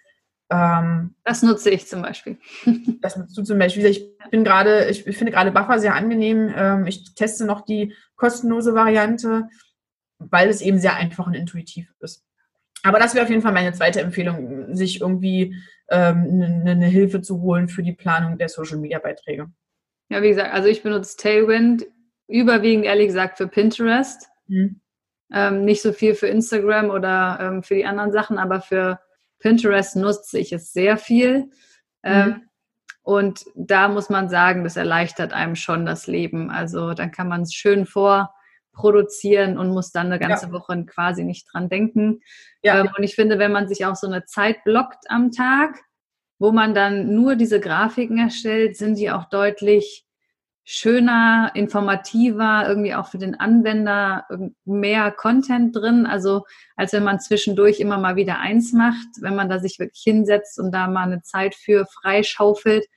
Ähm, 0.49 1.15
das 1.23 1.43
nutze 1.43 1.69
ich 1.69 1.87
zum 1.87 2.01
Beispiel. 2.01 2.37
das 3.01 3.15
nutzt 3.15 3.37
du 3.37 3.43
zum 3.43 3.59
Beispiel. 3.59 3.85
Ich 3.85 4.17
bin 4.31 4.43
gerade, 4.43 4.89
ich 4.89 5.03
finde 5.03 5.31
gerade 5.31 5.51
Buffer 5.51 5.79
sehr 5.79 5.95
angenehm. 5.95 6.51
Ähm, 6.55 6.87
ich 6.87 7.13
teste 7.13 7.45
noch 7.45 7.61
die 7.61 7.93
kostenlose 8.15 8.73
Variante, 8.73 9.47
weil 10.17 10.49
es 10.49 10.61
eben 10.61 10.79
sehr 10.79 10.95
einfach 10.95 11.27
und 11.27 11.35
intuitiv 11.35 11.93
ist. 11.99 12.23
Aber 12.85 12.99
das 12.99 13.15
wäre 13.15 13.23
auf 13.23 13.29
jeden 13.29 13.41
Fall 13.41 13.51
meine 13.51 13.73
zweite 13.73 13.99
Empfehlung, 13.99 14.75
sich 14.75 15.01
irgendwie 15.01 15.55
ähm, 15.89 16.41
eine, 16.43 16.71
eine 16.71 16.85
Hilfe 16.85 17.21
zu 17.21 17.41
holen 17.41 17.67
für 17.67 17.81
die 17.81 17.93
Planung 17.93 18.37
der 18.37 18.47
Social 18.47 18.77
Media 18.77 18.99
Beiträge. 18.99 19.47
Ja, 20.09 20.21
wie 20.21 20.29
gesagt, 20.29 20.53
also 20.53 20.69
ich 20.69 20.83
benutze 20.83 21.17
Tailwind 21.17 21.85
überwiegend 22.27 22.85
ehrlich 22.85 23.07
gesagt 23.07 23.37
für 23.37 23.47
Pinterest. 23.47 24.29
Mhm. 24.47 24.81
Ähm, 25.33 25.65
nicht 25.65 25.81
so 25.81 25.91
viel 25.93 26.13
für 26.13 26.27
Instagram 26.27 26.91
oder 26.91 27.39
ähm, 27.41 27.63
für 27.63 27.73
die 27.73 27.85
anderen 27.85 28.11
Sachen, 28.11 28.37
aber 28.37 28.61
für 28.61 28.99
Pinterest 29.39 29.95
nutze 29.95 30.37
ich 30.37 30.53
es 30.53 30.71
sehr 30.71 30.97
viel. 30.97 31.49
Ähm, 32.03 32.27
mhm. 32.27 32.41
Und 33.01 33.45
da 33.55 33.87
muss 33.87 34.09
man 34.09 34.29
sagen, 34.29 34.63
das 34.63 34.77
erleichtert 34.77 35.33
einem 35.33 35.55
schon 35.55 35.85
das 35.85 36.05
Leben. 36.05 36.51
Also 36.51 36.93
dann 36.93 37.11
kann 37.11 37.27
man 37.27 37.41
es 37.41 37.53
schön 37.53 37.85
vorproduzieren 38.75 39.57
und 39.57 39.69
muss 39.69 39.91
dann 39.91 40.07
eine 40.07 40.19
ganze 40.19 40.47
ja. 40.47 40.51
Woche 40.51 40.85
quasi 40.85 41.23
nicht 41.23 41.47
dran 41.51 41.69
denken. 41.69 42.21
Ja. 42.61 42.81
Ähm, 42.81 42.89
und 42.97 43.03
ich 43.03 43.15
finde, 43.15 43.39
wenn 43.39 43.51
man 43.51 43.67
sich 43.67 43.85
auch 43.85 43.95
so 43.95 44.07
eine 44.07 44.25
Zeit 44.25 44.63
blockt 44.63 45.05
am 45.09 45.31
Tag, 45.31 45.79
wo 46.37 46.51
man 46.51 46.73
dann 46.75 47.15
nur 47.15 47.35
diese 47.35 47.59
Grafiken 47.59 48.17
erstellt, 48.17 48.75
sind 48.77 48.97
die 48.97 49.11
auch 49.11 49.25
deutlich 49.25 50.05
schöner, 50.67 51.51
informativer, 51.53 52.65
irgendwie 52.67 52.95
auch 52.95 53.07
für 53.07 53.19
den 53.19 53.39
Anwender 53.39 54.25
mehr 54.65 55.11
Content 55.11 55.75
drin. 55.75 56.07
Also 56.07 56.43
als 56.75 56.91
wenn 56.91 57.03
man 57.03 57.19
zwischendurch 57.19 57.79
immer 57.79 57.99
mal 57.99 58.15
wieder 58.15 58.39
eins 58.39 58.73
macht, 58.73 59.07
wenn 59.21 59.35
man 59.35 59.47
da 59.47 59.59
sich 59.59 59.77
wirklich 59.77 60.01
hinsetzt 60.03 60.59
und 60.59 60.71
da 60.71 60.87
mal 60.87 61.03
eine 61.03 61.21
Zeit 61.21 61.53
für 61.53 61.85
freischaufelt, 61.85 62.87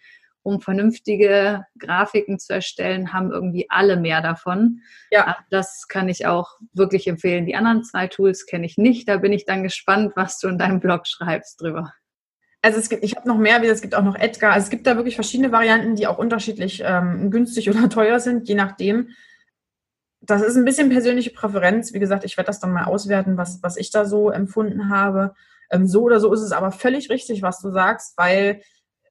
um 0.48 0.60
vernünftige 0.60 1.64
Grafiken 1.78 2.38
zu 2.38 2.54
erstellen, 2.54 3.12
haben 3.12 3.30
irgendwie 3.30 3.66
alle 3.68 3.96
mehr 3.96 4.22
davon. 4.22 4.80
Ja. 5.10 5.26
Also 5.26 5.40
das 5.50 5.86
kann 5.88 6.08
ich 6.08 6.26
auch 6.26 6.58
wirklich 6.72 7.06
empfehlen. 7.06 7.46
Die 7.46 7.54
anderen 7.54 7.84
zwei 7.84 8.06
Tools 8.06 8.46
kenne 8.46 8.66
ich 8.66 8.78
nicht. 8.78 9.08
Da 9.08 9.18
bin 9.18 9.32
ich 9.32 9.44
dann 9.44 9.62
gespannt, 9.62 10.12
was 10.16 10.40
du 10.40 10.48
in 10.48 10.58
deinem 10.58 10.80
Blog 10.80 11.06
schreibst 11.06 11.60
drüber. 11.60 11.92
Also 12.62 12.78
es 12.78 12.88
gibt, 12.88 13.04
ich 13.04 13.14
habe 13.14 13.28
noch 13.28 13.36
mehr, 13.36 13.62
es 13.62 13.82
gibt 13.82 13.94
auch 13.94 14.02
noch 14.02 14.16
Edgar. 14.16 14.52
Also 14.52 14.64
es 14.64 14.70
gibt 14.70 14.86
da 14.86 14.96
wirklich 14.96 15.14
verschiedene 15.14 15.52
Varianten, 15.52 15.94
die 15.94 16.06
auch 16.06 16.18
unterschiedlich 16.18 16.82
ähm, 16.84 17.30
günstig 17.30 17.68
oder 17.70 17.88
teuer 17.90 18.18
sind, 18.18 18.48
je 18.48 18.54
nachdem. 18.54 19.10
Das 20.20 20.42
ist 20.42 20.56
ein 20.56 20.64
bisschen 20.64 20.88
persönliche 20.88 21.30
Präferenz. 21.30 21.92
Wie 21.92 22.00
gesagt, 22.00 22.24
ich 22.24 22.36
werde 22.36 22.48
das 22.48 22.58
dann 22.58 22.72
mal 22.72 22.84
auswerten, 22.84 23.36
was, 23.36 23.62
was 23.62 23.76
ich 23.76 23.90
da 23.90 24.06
so 24.06 24.30
empfunden 24.30 24.88
habe. 24.88 25.34
Ähm, 25.70 25.86
so 25.86 26.02
oder 26.02 26.18
so 26.18 26.32
ist 26.32 26.40
es 26.40 26.52
aber 26.52 26.72
völlig 26.72 27.10
richtig, 27.10 27.42
was 27.42 27.60
du 27.60 27.70
sagst, 27.70 28.16
weil 28.16 28.62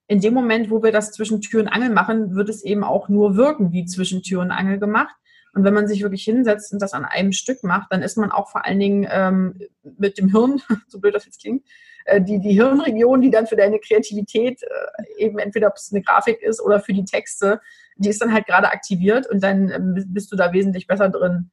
in 0.08 0.22
dem 0.22 0.34
Moment, 0.34 0.70
wo 0.70 0.82
wir 0.82 0.92
das 0.92 1.12
zwischen 1.12 1.42
Tür 1.42 1.62
und 1.62 1.68
Angel 1.68 1.90
machen, 1.90 2.36
wird 2.36 2.50
es 2.50 2.64
eben 2.64 2.84
auch 2.84 3.10
nur 3.10 3.36
wirken 3.36 3.72
wie 3.72 3.86
zwischen 3.86 4.24
Tür 4.24 4.42
und 4.42 4.52
Angel 4.52 4.80
gemacht. 4.80 5.16
Und 5.54 5.64
wenn 5.64 5.74
man 5.74 5.88
sich 5.88 6.02
wirklich 6.02 6.24
hinsetzt 6.24 6.72
und 6.72 6.82
das 6.82 6.94
an 6.94 7.04
einem 7.04 7.32
Stück 7.32 7.64
macht, 7.64 7.92
dann 7.92 8.04
ist 8.04 8.18
man 8.18 8.32
auch 8.32 8.50
vor 8.50 8.66
allen 8.66 8.80
Dingen 8.80 9.08
ähm, 9.10 9.60
mit 9.84 10.18
dem 10.18 10.30
Hirn, 10.32 10.62
so 10.88 11.00
blöd 11.00 11.16
das 11.16 11.26
jetzt 11.26 11.42
klingt, 11.42 11.66
äh, 12.06 12.22
die, 12.22 12.40
die 12.40 12.54
Hirnregion, 12.54 13.22
die 13.22 13.32
dann 13.32 13.48
für 13.48 13.56
deine 13.56 13.80
Kreativität 13.80 14.62
äh, 14.64 15.24
eben 15.24 15.40
entweder 15.40 15.68
ob 15.68 15.76
es 15.76 15.92
eine 15.92 16.02
Grafik 16.02 16.42
ist 16.42 16.62
oder 16.62 16.80
für 16.80 16.94
die 16.94 17.06
Texte, 17.06 17.60
die 17.98 18.10
ist 18.10 18.22
dann 18.22 18.34
halt 18.34 18.46
gerade 18.46 18.72
aktiviert 18.72 19.28
und 19.28 19.44
dann 19.44 19.72
ähm, 19.72 20.06
bist 20.08 20.32
du 20.32 20.36
da 20.36 20.54
wesentlich 20.54 20.88
besser 20.88 21.10
drin, 21.10 21.52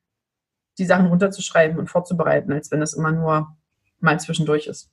die 0.78 0.84
Sachen 0.84 1.06
runterzuschreiben 1.06 1.78
und 1.78 1.88
vorzubereiten, 1.88 2.52
als 2.52 2.70
wenn 2.70 2.80
das 2.80 2.94
immer 2.94 3.10
nur 3.10 3.56
mal 4.00 4.20
zwischendurch 4.20 4.66
ist. 4.66 4.90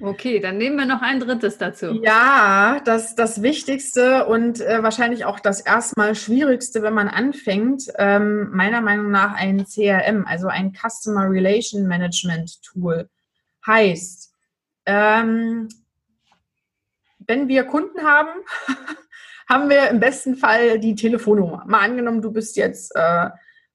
Okay, 0.00 0.38
dann 0.38 0.58
nehmen 0.58 0.76
wir 0.76 0.86
noch 0.86 1.02
ein 1.02 1.18
drittes 1.18 1.58
dazu. 1.58 2.00
Ja, 2.02 2.80
das, 2.84 3.16
das 3.16 3.42
Wichtigste 3.42 4.26
und 4.26 4.60
äh, 4.60 4.82
wahrscheinlich 4.82 5.24
auch 5.24 5.40
das 5.40 5.60
erstmal 5.60 6.14
Schwierigste, 6.14 6.82
wenn 6.82 6.94
man 6.94 7.08
anfängt, 7.08 7.84
ähm, 7.98 8.50
meiner 8.52 8.80
Meinung 8.80 9.10
nach 9.10 9.34
ein 9.34 9.66
CRM, 9.66 10.24
also 10.24 10.46
ein 10.46 10.72
Customer 10.72 11.28
Relation 11.28 11.88
Management 11.88 12.62
Tool. 12.62 13.08
Heißt, 13.66 14.32
ähm, 14.86 15.68
wenn 17.18 17.48
wir 17.48 17.64
Kunden 17.64 18.02
haben, 18.04 18.30
haben 19.48 19.68
wir 19.68 19.88
im 19.88 19.98
besten 19.98 20.36
Fall 20.36 20.78
die 20.78 20.94
Telefonnummer. 20.94 21.64
Mal 21.66 21.80
angenommen, 21.80 22.22
du 22.22 22.30
bist 22.30 22.56
jetzt 22.56 22.94
äh, 22.94 23.30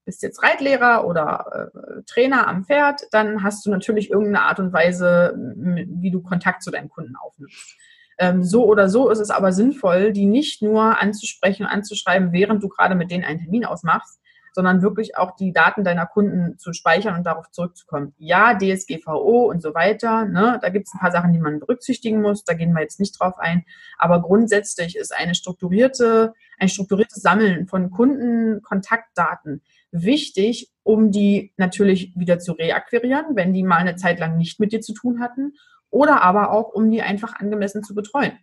bist 0.06 0.24
jetzt 0.24 0.44
Reitlehrer 0.44 1.06
oder 1.06 1.72
äh, 1.74 2.02
Trainer 2.06 2.48
am 2.48 2.66
Pferd, 2.66 3.02
dann 3.12 3.44
hast 3.44 3.66
du 3.66 3.72
natürlich 3.72 4.10
irgendeine 4.10 4.44
Art 4.44 4.60
und 4.60 4.74
Weise, 4.74 5.34
wie 5.56 6.12
du 6.12 6.22
Kontakt 6.22 6.64
zu 6.64 6.72
deinem 6.72 6.90
Kunden 6.90 7.16
aufnimmst. 7.16 7.78
Ähm, 8.18 8.44
so 8.44 8.66
oder 8.66 8.90
so 8.90 9.10
ist 9.10 9.20
es 9.20 9.30
aber 9.30 9.52
sinnvoll, 9.52 10.12
die 10.12 10.26
nicht 10.26 10.62
nur 10.62 11.00
anzusprechen 11.02 11.64
und 11.64 11.72
anzuschreiben, 11.72 12.32
während 12.32 12.64
du 12.64 12.70
gerade 12.70 12.96
mit 12.96 13.12
denen 13.12 13.24
einen 13.24 13.40
Termin 13.40 13.66
ausmachst, 13.66 14.20
sondern 14.54 14.84
wirklich 14.84 15.18
auch 15.18 15.36
die 15.36 15.52
Daten 15.52 15.84
deiner 15.84 16.06
Kunden 16.06 16.60
zu 16.60 16.74
speichern 16.74 17.16
und 17.16 17.26
darauf 17.26 17.50
zurückzukommen. 17.50 18.14
Ja, 18.18 18.54
DSGVO 18.54 19.50
und 19.50 19.62
so 19.62 19.74
weiter, 19.74 20.26
ne, 20.26 20.60
da 20.62 20.70
gibt 20.70 20.88
es 20.88 20.94
ein 20.94 21.00
paar 21.00 21.12
Sachen, 21.12 21.34
die 21.34 21.40
man 21.40 21.60
berücksichtigen 21.60 22.22
muss, 22.22 22.44
da 22.44 22.54
gehen 22.54 22.74
wir 22.74 22.82
jetzt 22.82 23.00
nicht 23.00 23.20
drauf 23.20 23.40
ein, 23.40 23.66
aber 23.98 24.22
grundsätzlich 24.22 24.96
ist 24.96 25.14
eine 25.14 25.34
strukturierte, 25.34 26.34
ein 26.60 26.70
strukturiertes 26.70 27.22
Sammeln 27.22 27.68
von 27.68 27.90
Kundenkontaktdaten 27.90 29.64
wichtig, 29.94 30.72
um 30.84 31.12
die 31.12 31.54
natürlich 31.56 32.14
wieder 32.16 32.40
zu 32.40 32.54
reakquirieren, 32.54 33.36
wenn 33.36 33.54
die 33.54 33.64
mal 33.64 33.78
eine 33.78 33.96
Zeit 33.96 34.20
lang 34.20 34.38
nicht 34.38 34.60
mit 34.60 34.74
dir 34.74 34.82
zu 34.82 34.94
tun 34.94 35.22
hatten, 35.22 35.54
oder 35.90 36.24
aber 36.24 36.52
auch, 36.52 36.74
um 36.74 36.90
die 36.90 37.04
einfach 37.04 37.40
angemessen 37.40 37.84
zu 37.84 37.94
betreuen. 37.94 38.34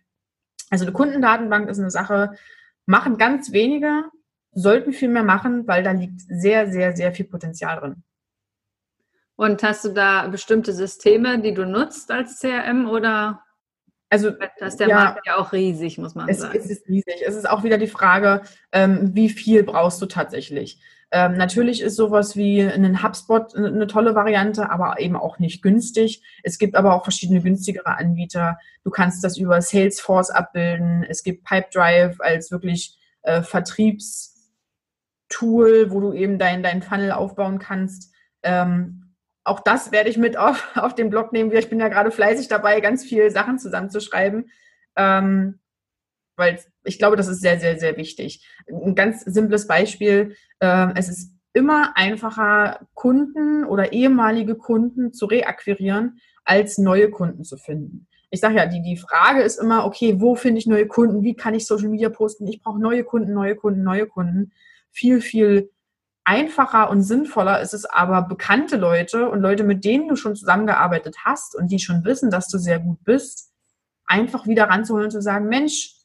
Also 0.69 0.85
eine 0.85 0.93
Kundendatenbank 0.93 1.69
ist 1.69 1.79
eine 1.79 1.91
Sache, 1.91 2.31
machen 2.85 3.17
ganz 3.17 3.51
wenige, 3.51 4.05
sollten 4.53 4.93
viel 4.93 5.09
mehr 5.09 5.23
machen, 5.23 5.67
weil 5.67 5.83
da 5.83 5.91
liegt 5.91 6.21
sehr, 6.21 6.71
sehr, 6.71 6.95
sehr 6.95 7.11
viel 7.11 7.25
Potenzial 7.25 7.79
drin. 7.79 8.03
Und 9.35 9.63
hast 9.63 9.83
du 9.83 9.89
da 9.89 10.27
bestimmte 10.27 10.71
Systeme, 10.71 11.39
die 11.39 11.53
du 11.53 11.65
nutzt 11.65 12.11
als 12.11 12.39
CRM 12.39 12.87
oder? 12.87 13.43
Also 14.09 14.29
das 14.59 14.73
ist 14.73 14.79
der 14.79 14.89
ja, 14.89 14.95
Markt 14.95 15.25
ja 15.25 15.37
auch 15.37 15.51
riesig, 15.53 15.97
muss 15.97 16.15
man 16.15 16.29
es, 16.29 16.39
sagen. 16.39 16.57
Es 16.57 16.69
ist 16.69 16.87
riesig. 16.87 17.23
Es 17.25 17.35
ist 17.35 17.49
auch 17.49 17.63
wieder 17.63 17.77
die 17.77 17.87
Frage, 17.87 18.41
ähm, 18.71 19.11
wie 19.13 19.29
viel 19.29 19.63
brauchst 19.63 20.01
du 20.01 20.05
tatsächlich? 20.05 20.79
Ähm, 21.13 21.35
natürlich 21.35 21.81
ist 21.81 21.97
sowas 21.97 22.37
wie 22.37 22.61
ein 22.61 23.03
HubSpot 23.03 23.53
eine 23.53 23.87
tolle 23.87 24.15
Variante, 24.15 24.69
aber 24.69 24.97
eben 24.99 25.17
auch 25.17 25.39
nicht 25.39 25.61
günstig. 25.61 26.23
Es 26.41 26.57
gibt 26.57 26.75
aber 26.75 26.95
auch 26.95 27.03
verschiedene 27.03 27.41
günstigere 27.41 27.97
Anbieter. 27.97 28.57
Du 28.85 28.91
kannst 28.91 29.21
das 29.23 29.37
über 29.37 29.61
Salesforce 29.61 30.29
abbilden. 30.29 31.03
Es 31.03 31.23
gibt 31.23 31.43
Pipedrive 31.43 32.15
als 32.19 32.49
wirklich 32.49 32.97
äh, 33.23 33.41
Vertriebstool, 33.41 35.91
wo 35.91 35.99
du 35.99 36.13
eben 36.13 36.39
deinen 36.39 36.63
dein 36.63 36.81
Funnel 36.81 37.11
aufbauen 37.11 37.59
kannst. 37.59 38.13
Ähm, 38.41 39.15
auch 39.43 39.59
das 39.59 39.91
werde 39.91 40.09
ich 40.09 40.17
mit 40.17 40.37
auf, 40.37 40.65
auf 40.77 40.95
den 40.95 41.09
Blog 41.09 41.33
nehmen. 41.33 41.51
Ich 41.51 41.69
bin 41.69 41.81
ja 41.81 41.89
gerade 41.89 42.11
fleißig 42.11 42.47
dabei, 42.47 42.79
ganz 42.79 43.03
viele 43.03 43.31
Sachen 43.31 43.59
zusammenzuschreiben. 43.59 44.49
Ähm, 44.95 45.59
weil 46.37 46.57
ich 46.83 46.97
glaube, 46.97 47.15
das 47.15 47.27
ist 47.27 47.41
sehr, 47.41 47.59
sehr, 47.59 47.79
sehr 47.79 47.97
wichtig. 47.97 48.45
Ein 48.67 48.95
ganz 48.95 49.21
simples 49.21 49.67
Beispiel. 49.67 50.35
Äh, 50.59 50.93
es 50.95 51.09
ist 51.09 51.33
immer 51.53 51.95
einfacher, 51.95 52.87
Kunden 52.93 53.65
oder 53.65 53.93
ehemalige 53.93 54.55
Kunden 54.55 55.13
zu 55.13 55.25
reakquirieren, 55.25 56.19
als 56.43 56.77
neue 56.77 57.09
Kunden 57.09 57.43
zu 57.43 57.57
finden. 57.57 58.07
Ich 58.29 58.39
sage 58.39 58.55
ja, 58.55 58.65
die, 58.65 58.81
die 58.81 58.97
Frage 58.97 59.41
ist 59.41 59.57
immer, 59.57 59.85
okay, 59.85 60.21
wo 60.21 60.35
finde 60.35 60.59
ich 60.59 60.65
neue 60.65 60.87
Kunden? 60.87 61.23
Wie 61.23 61.35
kann 61.35 61.53
ich 61.53 61.67
Social 61.67 61.89
Media 61.89 62.09
posten? 62.09 62.47
Ich 62.47 62.61
brauche 62.61 62.79
neue 62.79 63.03
Kunden, 63.03 63.33
neue 63.33 63.55
Kunden, 63.55 63.83
neue 63.83 64.07
Kunden. 64.07 64.53
Viel, 64.89 65.19
viel 65.19 65.69
einfacher 66.23 66.89
und 66.89 67.03
sinnvoller 67.03 67.61
ist 67.61 67.73
es 67.73 67.85
aber, 67.85 68.21
bekannte 68.21 68.77
Leute 68.77 69.29
und 69.29 69.41
Leute, 69.41 69.63
mit 69.63 69.83
denen 69.83 70.07
du 70.07 70.15
schon 70.15 70.35
zusammengearbeitet 70.35 71.17
hast 71.25 71.55
und 71.55 71.71
die 71.71 71.79
schon 71.79 72.05
wissen, 72.05 72.29
dass 72.29 72.47
du 72.47 72.57
sehr 72.57 72.79
gut 72.79 73.03
bist, 73.03 73.51
einfach 74.05 74.47
wieder 74.47 74.65
ranzuholen 74.65 75.05
und 75.05 75.11
zu 75.11 75.21
sagen, 75.21 75.47
Mensch, 75.47 76.00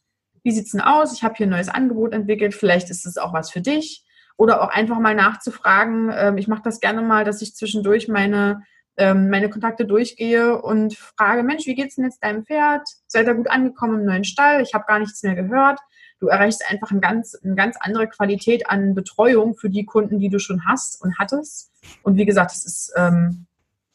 wie 0.46 0.52
sieht's 0.52 0.70
denn 0.70 0.80
aus? 0.80 1.12
Ich 1.12 1.24
habe 1.24 1.34
hier 1.34 1.48
ein 1.48 1.50
neues 1.50 1.68
Angebot 1.68 2.12
entwickelt, 2.12 2.54
vielleicht 2.54 2.88
ist 2.88 3.04
es 3.04 3.18
auch 3.18 3.32
was 3.32 3.50
für 3.50 3.60
dich. 3.60 4.04
Oder 4.36 4.62
auch 4.62 4.68
einfach 4.68 5.00
mal 5.00 5.14
nachzufragen. 5.14 6.12
Ähm, 6.14 6.38
ich 6.38 6.46
mache 6.46 6.62
das 6.62 6.78
gerne 6.78 7.02
mal, 7.02 7.24
dass 7.24 7.42
ich 7.42 7.56
zwischendurch 7.56 8.06
meine, 8.06 8.62
ähm, 8.96 9.28
meine 9.28 9.50
Kontakte 9.50 9.86
durchgehe 9.86 10.62
und 10.62 10.96
frage, 10.96 11.42
Mensch, 11.42 11.66
wie 11.66 11.74
geht's 11.74 11.96
denn 11.96 12.04
jetzt 12.04 12.22
deinem 12.22 12.44
Pferd? 12.44 12.86
Seid 13.08 13.26
ihr 13.26 13.34
gut 13.34 13.50
angekommen 13.50 14.00
im 14.00 14.06
neuen 14.06 14.22
Stall? 14.22 14.62
Ich 14.62 14.72
habe 14.72 14.84
gar 14.86 15.00
nichts 15.00 15.20
mehr 15.24 15.34
gehört. 15.34 15.80
Du 16.20 16.28
erreichst 16.28 16.62
einfach 16.70 16.92
ein 16.92 17.00
ganz, 17.00 17.34
eine 17.42 17.56
ganz 17.56 17.76
andere 17.80 18.08
Qualität 18.08 18.70
an 18.70 18.94
Betreuung 18.94 19.56
für 19.56 19.68
die 19.68 19.84
Kunden, 19.84 20.20
die 20.20 20.28
du 20.28 20.38
schon 20.38 20.64
hast 20.64 21.02
und 21.02 21.18
hattest. 21.18 21.72
Und 22.04 22.16
wie 22.18 22.24
gesagt, 22.24 22.52
es 22.52 22.64
ist 22.64 22.92
ähm, 22.96 23.46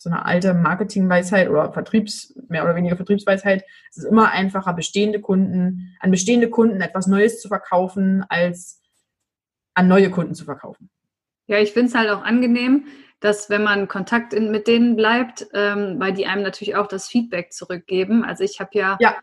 so 0.01 0.09
eine 0.09 0.25
alte 0.25 0.55
Marketingweisheit 0.55 1.47
oder 1.47 1.71
Vertriebs, 1.71 2.33
mehr 2.49 2.63
oder 2.63 2.75
weniger 2.75 2.95
Vertriebsweisheit. 2.95 3.63
Es 3.91 3.97
ist 3.97 4.05
immer 4.05 4.31
einfacher, 4.31 4.73
bestehende 4.73 5.21
Kunden, 5.21 5.95
an 5.99 6.09
bestehende 6.09 6.49
Kunden 6.49 6.81
etwas 6.81 7.05
Neues 7.05 7.39
zu 7.39 7.49
verkaufen, 7.49 8.25
als 8.27 8.81
an 9.75 9.87
neue 9.87 10.09
Kunden 10.09 10.33
zu 10.33 10.43
verkaufen. 10.43 10.89
Ja, 11.45 11.59
ich 11.59 11.71
finde 11.71 11.89
es 11.89 11.95
halt 11.95 12.09
auch 12.09 12.23
angenehm, 12.23 12.85
dass 13.19 13.51
wenn 13.51 13.63
man 13.63 13.87
Kontakt 13.87 14.33
in, 14.33 14.49
mit 14.49 14.65
denen 14.65 14.95
bleibt, 14.95 15.47
ähm, 15.53 15.99
weil 15.99 16.13
die 16.13 16.25
einem 16.25 16.41
natürlich 16.41 16.75
auch 16.75 16.87
das 16.87 17.07
Feedback 17.07 17.53
zurückgeben. 17.53 18.25
Also 18.25 18.43
ich 18.43 18.59
habe 18.59 18.71
ja, 18.73 18.97
ja, 18.99 19.17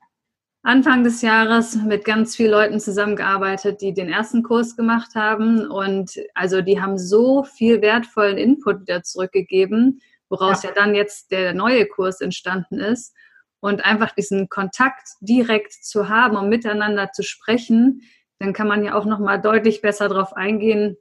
Anfang 0.63 1.03
des 1.03 1.23
Jahres 1.23 1.75
mit 1.75 2.05
ganz 2.05 2.37
vielen 2.37 2.53
Leuten 2.53 2.79
zusammengearbeitet, 2.79 3.81
die 3.81 3.95
den 3.95 4.09
ersten 4.09 4.45
Kurs 4.45 4.77
gemacht 4.77 5.17
haben. 5.17 5.67
Und 5.67 6.21
also 6.35 6.63
die 6.63 6.81
haben 6.81 6.99
so 6.99 7.43
viel 7.43 7.83
wertvollen 7.83 8.39
Input 8.39 8.83
wieder 8.83 9.03
zurückgegeben 9.03 10.01
woraus 10.29 10.63
ja. 10.63 10.71
ja 10.71 10.75
dann 10.75 10.95
jetzt 10.95 11.31
der 11.31 11.55
neue 11.55 11.87
Kurs 11.87 12.21
entstanden 12.21 12.81
ist. 12.81 13.15
Und 13.61 13.85
einfach 13.85 14.13
diesen 14.13 14.49
Kontakt 14.49 15.09
direkt 15.21 15.73
zu 15.73 16.09
haben 16.09 16.37
und 16.37 16.49
miteinander 16.49 17.11
zu 17.11 17.25
sprechen, 17.25 18.03
dann 18.39 18.53
kann 18.53 18.69
man 18.69 18.85
ja 18.85 18.95
auch 18.95 19.05
nochmal 19.05 19.41
deutlich 19.41 19.81
besser 19.83 20.09
darauf 20.09 20.33
eingehen 20.35 20.97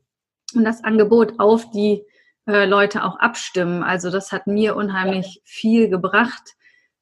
und 0.56 0.63
das 0.63 0.84
Angebot 0.84 1.40
auf 1.40 1.70
die 1.70 2.04
äh, 2.48 2.66
Leute 2.66 3.04
auch 3.04 3.20
abstimmen. 3.20 3.84
Also 3.84 4.10
das 4.10 4.32
hat 4.32 4.48
mir 4.48 4.76
unheimlich 4.76 5.42
viel 5.44 5.90
gebracht, 5.90 6.56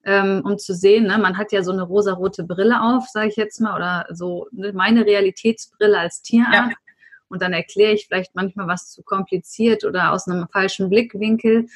ähm, 0.04 0.42
um 0.44 0.58
zu 0.58 0.74
sehen, 0.74 1.08
ne, 1.08 1.18
man 1.18 1.38
hat 1.38 1.52
ja 1.52 1.64
so 1.64 1.72
eine 1.72 1.84
rosarote 1.84 2.44
Brille 2.44 2.82
auf, 2.82 3.08
sage 3.08 3.30
ich 3.30 3.36
jetzt 3.36 3.60
mal, 3.60 3.76
oder 3.76 4.06
so 4.12 4.48
ne, 4.52 4.72
meine 4.74 5.06
Realitätsbrille 5.06 5.98
als 5.98 6.22
Tierarzt. 6.22 6.72
Ja. 6.72 6.94
Und 7.28 7.42
dann 7.42 7.54
erkläre 7.54 7.94
ich 7.94 8.06
vielleicht 8.06 8.36
manchmal 8.36 8.68
was 8.68 8.92
zu 8.92 9.02
kompliziert 9.02 9.84
oder 9.84 10.12
aus 10.14 10.28
einem 10.28 10.48
falschen 10.52 10.90
Blickwinkel. 10.90 11.68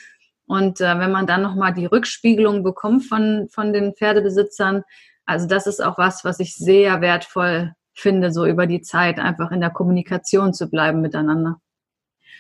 Und 0.49 0.81
äh, 0.81 0.97
wenn 0.97 1.11
man 1.11 1.27
dann 1.27 1.43
nochmal 1.43 1.75
die 1.75 1.85
Rückspiegelung 1.85 2.63
bekommt 2.63 3.05
von, 3.05 3.47
von 3.51 3.71
den 3.71 3.93
Pferdebesitzern, 3.93 4.81
also 5.27 5.45
das 5.45 5.67
ist 5.67 5.79
auch 5.79 5.99
was, 5.99 6.25
was 6.25 6.39
ich 6.39 6.55
sehr 6.55 7.01
wertvoll 7.01 7.73
finde, 7.93 8.31
so 8.31 8.47
über 8.47 8.65
die 8.65 8.81
Zeit 8.81 9.19
einfach 9.19 9.51
in 9.51 9.61
der 9.61 9.69
Kommunikation 9.69 10.55
zu 10.55 10.67
bleiben 10.67 11.01
miteinander. 11.01 11.61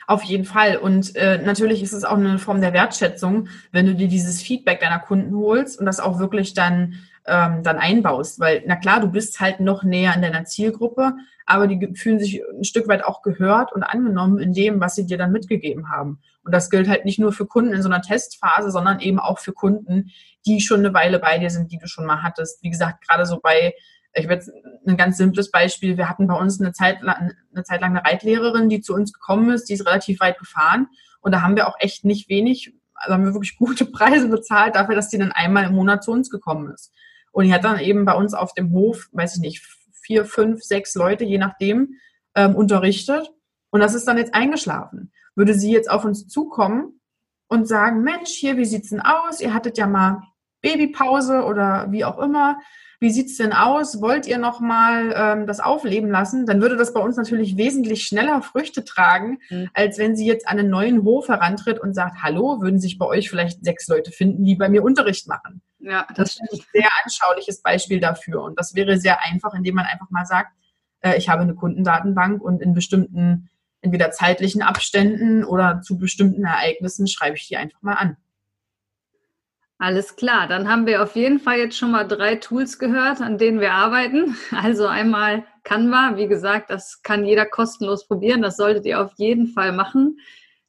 Auf 0.07 0.23
jeden 0.23 0.45
Fall. 0.45 0.77
Und 0.77 1.15
äh, 1.15 1.37
natürlich 1.37 1.83
ist 1.83 1.93
es 1.93 2.03
auch 2.03 2.17
eine 2.17 2.39
Form 2.39 2.61
der 2.61 2.73
Wertschätzung, 2.73 3.47
wenn 3.71 3.85
du 3.85 3.93
dir 3.93 4.07
dieses 4.07 4.41
Feedback 4.41 4.79
deiner 4.79 4.97
Kunden 4.97 5.35
holst 5.35 5.79
und 5.79 5.85
das 5.85 5.99
auch 5.99 6.17
wirklich 6.17 6.55
dann 6.55 6.95
ähm, 7.29 7.61
dann 7.63 7.77
einbaust. 7.77 8.39
Weil, 8.39 8.63
na 8.65 8.75
klar, 8.75 8.99
du 8.99 9.07
bist 9.07 9.39
halt 9.39 9.59
noch 9.59 9.83
näher 9.83 10.13
an 10.13 10.21
deiner 10.21 10.45
Zielgruppe, 10.45 11.13
aber 11.45 11.67
die 11.67 11.95
fühlen 11.95 12.19
sich 12.19 12.41
ein 12.57 12.63
Stück 12.63 12.87
weit 12.87 13.05
auch 13.05 13.21
gehört 13.21 13.71
und 13.71 13.83
angenommen 13.83 14.39
in 14.39 14.53
dem, 14.53 14.79
was 14.79 14.95
sie 14.95 15.05
dir 15.05 15.17
dann 15.17 15.31
mitgegeben 15.31 15.89
haben. 15.89 16.19
Und 16.49 16.53
das 16.53 16.71
gilt 16.71 16.89
halt 16.89 17.05
nicht 17.05 17.19
nur 17.19 17.31
für 17.31 17.45
Kunden 17.45 17.73
in 17.73 17.83
so 17.83 17.89
einer 17.89 18.01
Testphase, 18.01 18.71
sondern 18.71 19.01
eben 19.01 19.19
auch 19.19 19.37
für 19.37 19.53
Kunden, 19.53 20.09
die 20.47 20.61
schon 20.61 20.79
eine 20.79 20.95
Weile 20.95 21.19
bei 21.19 21.37
dir 21.37 21.51
sind, 21.51 21.71
die 21.71 21.77
du 21.77 21.87
schon 21.87 22.07
mal 22.07 22.23
hattest. 22.23 22.63
Wie 22.63 22.71
gesagt, 22.71 23.07
gerade 23.07 23.27
so 23.27 23.39
bei, 23.39 23.75
ich 24.15 24.27
werde 24.27 24.45
ein 24.87 24.97
ganz 24.97 25.17
simples 25.17 25.51
Beispiel. 25.51 25.95
Wir 25.95 26.09
hatten 26.09 26.25
bei 26.25 26.33
uns 26.33 26.59
eine 26.59 26.71
Zeit, 26.71 27.03
lang, 27.03 27.33
eine 27.53 27.63
Zeit 27.63 27.81
lang 27.81 27.95
eine 27.95 28.03
Reitlehrerin, 28.03 28.67
die 28.67 28.81
zu 28.81 28.95
uns 28.95 29.13
gekommen 29.13 29.51
ist, 29.51 29.65
die 29.65 29.73
ist 29.73 29.85
relativ 29.85 30.21
weit 30.21 30.39
gefahren. 30.39 30.87
Und 31.21 31.33
da 31.33 31.43
haben 31.43 31.55
wir 31.55 31.67
auch 31.67 31.75
echt 31.77 32.03
nicht 32.03 32.29
wenig, 32.29 32.73
also 32.95 33.13
haben 33.13 33.25
wir 33.25 33.33
wirklich 33.35 33.55
gute 33.59 33.85
Preise 33.85 34.27
bezahlt 34.27 34.73
dafür, 34.73 34.95
dass 34.95 35.09
die 35.09 35.19
dann 35.19 35.31
einmal 35.31 35.65
im 35.65 35.75
Monat 35.75 36.03
zu 36.03 36.11
uns 36.11 36.31
gekommen 36.31 36.73
ist. 36.73 36.91
Und 37.31 37.45
die 37.45 37.53
hat 37.53 37.63
dann 37.63 37.77
eben 37.77 38.05
bei 38.05 38.13
uns 38.13 38.33
auf 38.33 38.55
dem 38.55 38.71
Hof, 38.71 39.07
weiß 39.11 39.35
ich 39.35 39.41
nicht, 39.41 39.63
vier, 40.01 40.25
fünf, 40.25 40.63
sechs 40.63 40.95
Leute, 40.95 41.25
je 41.25 41.37
nachdem, 41.37 41.99
ähm, 42.33 42.55
unterrichtet. 42.55 43.29
Und 43.69 43.81
das 43.81 43.93
ist 43.93 44.07
dann 44.07 44.17
jetzt 44.17 44.33
eingeschlafen. 44.33 45.11
Würde 45.39 45.53
sie 45.53 45.71
jetzt 45.71 45.89
auf 45.89 46.03
uns 46.03 46.27
zukommen 46.27 46.99
und 47.47 47.65
sagen, 47.65 48.03
Mensch, 48.03 48.31
hier, 48.31 48.57
wie 48.57 48.65
sieht's 48.65 48.89
denn 48.89 48.99
aus? 48.99 49.39
Ihr 49.39 49.53
hattet 49.53 49.77
ja 49.77 49.87
mal 49.87 50.21
Babypause 50.61 51.45
oder 51.45 51.87
wie 51.91 52.03
auch 52.03 52.19
immer. 52.19 52.59
Wie 52.99 53.09
sieht's 53.09 53.37
denn 53.37 53.53
aus? 53.53 54.01
Wollt 54.01 54.27
ihr 54.27 54.37
noch 54.37 54.59
mal 54.59 55.13
ähm, 55.15 55.47
das 55.47 55.61
aufleben 55.61 56.11
lassen? 56.11 56.45
Dann 56.45 56.61
würde 56.61 56.75
das 56.75 56.93
bei 56.93 56.99
uns 56.99 57.15
natürlich 57.15 57.55
wesentlich 57.55 58.03
schneller 58.03 58.41
Früchte 58.41 58.83
tragen, 58.83 59.39
mhm. 59.49 59.69
als 59.73 59.97
wenn 59.97 60.17
sie 60.17 60.25
jetzt 60.25 60.45
an 60.45 60.59
einen 60.59 60.69
neuen 60.69 61.03
Hof 61.03 61.29
herantritt 61.29 61.79
und 61.79 61.93
sagt, 61.93 62.21
hallo, 62.21 62.61
würden 62.61 62.81
sich 62.81 62.97
bei 62.97 63.05
euch 63.05 63.29
vielleicht 63.29 63.63
sechs 63.63 63.87
Leute 63.87 64.11
finden, 64.11 64.43
die 64.43 64.55
bei 64.55 64.67
mir 64.67 64.83
Unterricht 64.83 65.25
machen. 65.29 65.61
Ja, 65.79 66.05
das, 66.09 66.35
das 66.35 66.51
ist 66.51 66.51
ein 66.51 66.65
sehr 66.73 66.89
anschauliches 67.05 67.61
Beispiel 67.61 68.01
dafür. 68.01 68.43
Und 68.43 68.59
das 68.59 68.75
wäre 68.75 68.97
sehr 68.97 69.23
einfach, 69.23 69.53
indem 69.53 69.75
man 69.75 69.85
einfach 69.85 70.09
mal 70.09 70.25
sagt, 70.25 70.51
äh, 70.99 71.17
ich 71.17 71.29
habe 71.29 71.43
eine 71.43 71.55
Kundendatenbank 71.55 72.41
und 72.41 72.61
in 72.61 72.73
bestimmten, 72.73 73.49
entweder 73.81 74.11
zeitlichen 74.11 74.61
Abständen 74.61 75.43
oder 75.43 75.81
zu 75.81 75.97
bestimmten 75.97 76.45
Ereignissen 76.45 77.07
schreibe 77.07 77.37
ich 77.37 77.47
die 77.47 77.57
einfach 77.57 77.81
mal 77.81 77.93
an. 77.93 78.17
Alles 79.81 80.17
klar, 80.17 80.47
dann 80.47 80.67
haben 80.67 80.85
wir 80.85 81.01
auf 81.01 81.15
jeden 81.15 81.39
Fall 81.39 81.57
jetzt 81.57 81.77
schon 81.77 81.91
mal 81.91 82.03
drei 82.03 82.35
Tools 82.35 82.79
gehört, 82.79 83.21
an 83.21 83.37
denen 83.37 83.61
wir 83.61 83.71
arbeiten. 83.71 84.35
Also 84.51 84.87
einmal 84.87 85.45
Canva, 85.63 86.17
wie 86.17 86.27
gesagt, 86.27 86.69
das 86.69 87.01
kann 87.01 87.23
jeder 87.23 87.45
kostenlos 87.45 88.05
probieren, 88.05 88.41
das 88.41 88.57
solltet 88.57 88.85
ihr 88.85 88.99
auf 88.99 89.13
jeden 89.15 89.47
Fall 89.47 89.71
machen. 89.71 90.19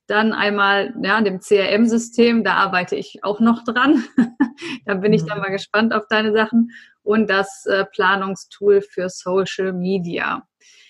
Dann 0.06 0.32
einmal 0.32 0.94
ja, 1.02 1.20
dem 1.20 1.40
CRM-System, 1.40 2.44
da 2.44 2.54
arbeite 2.54 2.94
ich 2.94 3.24
auch 3.24 3.40
noch 3.40 3.64
dran. 3.64 4.04
da 4.86 4.94
bin 4.94 5.12
ich 5.12 5.24
dann 5.24 5.38
mhm. 5.38 5.44
mal 5.44 5.50
gespannt 5.50 5.92
auf 5.92 6.06
deine 6.08 6.32
Sachen. 6.32 6.70
Und 7.02 7.28
das 7.30 7.66
äh, 7.66 7.84
Planungstool 7.86 8.80
für 8.80 9.08
Social 9.08 9.72
Media. 9.72 10.46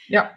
Ja. 0.08 0.30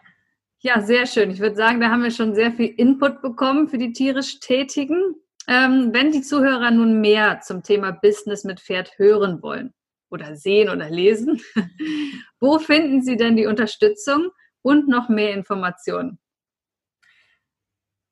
Ja, 0.65 0.79
sehr 0.79 1.05
schön. 1.07 1.29
Ich 1.29 1.41
würde 1.41 1.57
sagen, 1.57 1.81
da 1.81 1.89
haben 1.89 2.03
wir 2.03 2.11
schon 2.11 2.35
sehr 2.35 2.53
viel 2.53 2.67
Input 2.77 3.21
bekommen 3.21 3.67
für 3.67 3.77
die 3.77 3.91
tierisch 3.91 4.39
Tätigen. 4.39 5.15
Ähm, 5.45 5.89
wenn 5.91 6.13
die 6.13 6.21
Zuhörer 6.21 6.71
nun 6.71 7.01
mehr 7.01 7.41
zum 7.41 7.63
Thema 7.63 7.91
Business 7.91 8.45
mit 8.45 8.61
Pferd 8.61 8.97
hören 8.97 9.41
wollen 9.41 9.73
oder 10.09 10.37
sehen 10.37 10.69
oder 10.69 10.89
lesen, 10.89 11.41
wo 12.39 12.59
finden 12.59 13.01
sie 13.01 13.17
denn 13.17 13.35
die 13.35 13.45
Unterstützung 13.45 14.29
und 14.61 14.87
noch 14.87 15.09
mehr 15.09 15.33
Informationen? 15.33 16.17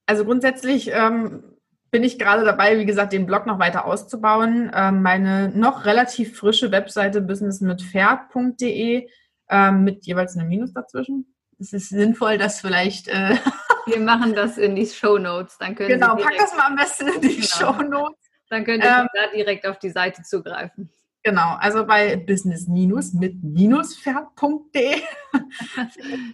Also 0.06 0.26
grundsätzlich 0.26 0.92
ähm, 0.92 1.56
bin 1.90 2.04
ich 2.04 2.20
gerade 2.20 2.44
dabei, 2.44 2.78
wie 2.80 2.86
gesagt, 2.86 3.14
den 3.14 3.28
Blog 3.28 3.46
noch 3.46 3.60
weiter 3.60 3.86
auszubauen. 3.86 4.70
Ähm, 4.76 5.02
meine 5.02 5.58
noch 5.58 5.86
relativ 5.86 6.36
frische 6.36 6.70
Webseite 6.74 7.22
businessmitpferd.de 7.22 9.08
ähm, 9.50 9.84
mit 9.86 10.06
jeweils 10.06 10.36
einem 10.36 10.50
Minus 10.50 10.74
dazwischen. 10.74 11.34
Es 11.62 11.74
ist 11.74 11.90
sinnvoll, 11.90 12.40
dass 12.40 12.60
vielleicht. 12.60 13.08
Äh 13.08 13.36
Wir 13.86 14.00
machen 14.00 14.34
das 14.36 14.58
in 14.58 14.76
die 14.76 14.86
Show 14.86 15.18
Notes. 15.18 15.58
Dann 15.58 15.76
können 15.76 15.90
genau, 15.90 16.16
pack 16.16 16.38
das 16.38 16.56
mal 16.56 16.68
am 16.68 16.76
besten 16.76 17.08
in 17.08 17.22
die 17.22 17.36
genau. 17.36 17.74
Show 17.74 17.82
Notes. 17.84 18.30
Dann 18.50 18.64
könnt 18.64 18.84
ihr 18.84 18.90
ähm, 18.90 19.08
da 19.14 19.28
direkt 19.34 19.66
auf 19.66 19.80
die 19.80 19.90
Seite 19.90 20.24
zugreifen. 20.24 20.92
Genau, 21.24 21.56
also 21.60 21.86
bei 21.86 22.16
business 22.16 22.68
mit 22.68 23.44
minuspferd.de 23.44 25.02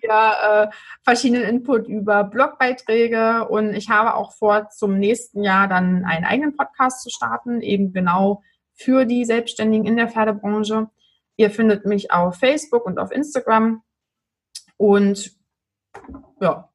ja, 0.01 0.63
äh, 0.63 0.67
verschiedenen 1.03 1.43
Input 1.43 1.87
über 1.87 2.23
Blogbeiträge 2.23 3.47
und 3.49 3.73
ich 3.73 3.89
habe 3.89 4.13
auch 4.13 4.33
vor, 4.33 4.69
zum 4.69 4.97
nächsten 4.97 5.43
Jahr 5.43 5.67
dann 5.67 6.05
einen 6.05 6.23
eigenen 6.23 6.55
Podcast 6.55 7.03
zu 7.03 7.09
starten, 7.09 7.61
eben 7.61 7.91
genau 7.91 8.43
für 8.73 9.03
die 9.05 9.25
Selbstständigen 9.25 9.85
in 9.85 9.97
der 9.97 10.07
Pferdebranche. 10.07 10.89
Ihr 11.35 11.51
findet 11.51 11.85
mich 11.85 12.11
auf 12.11 12.37
Facebook 12.37 12.85
und 12.85 12.97
auf 12.97 13.11
Instagram 13.11 13.83
und 14.77 15.31
ja, 16.39 16.69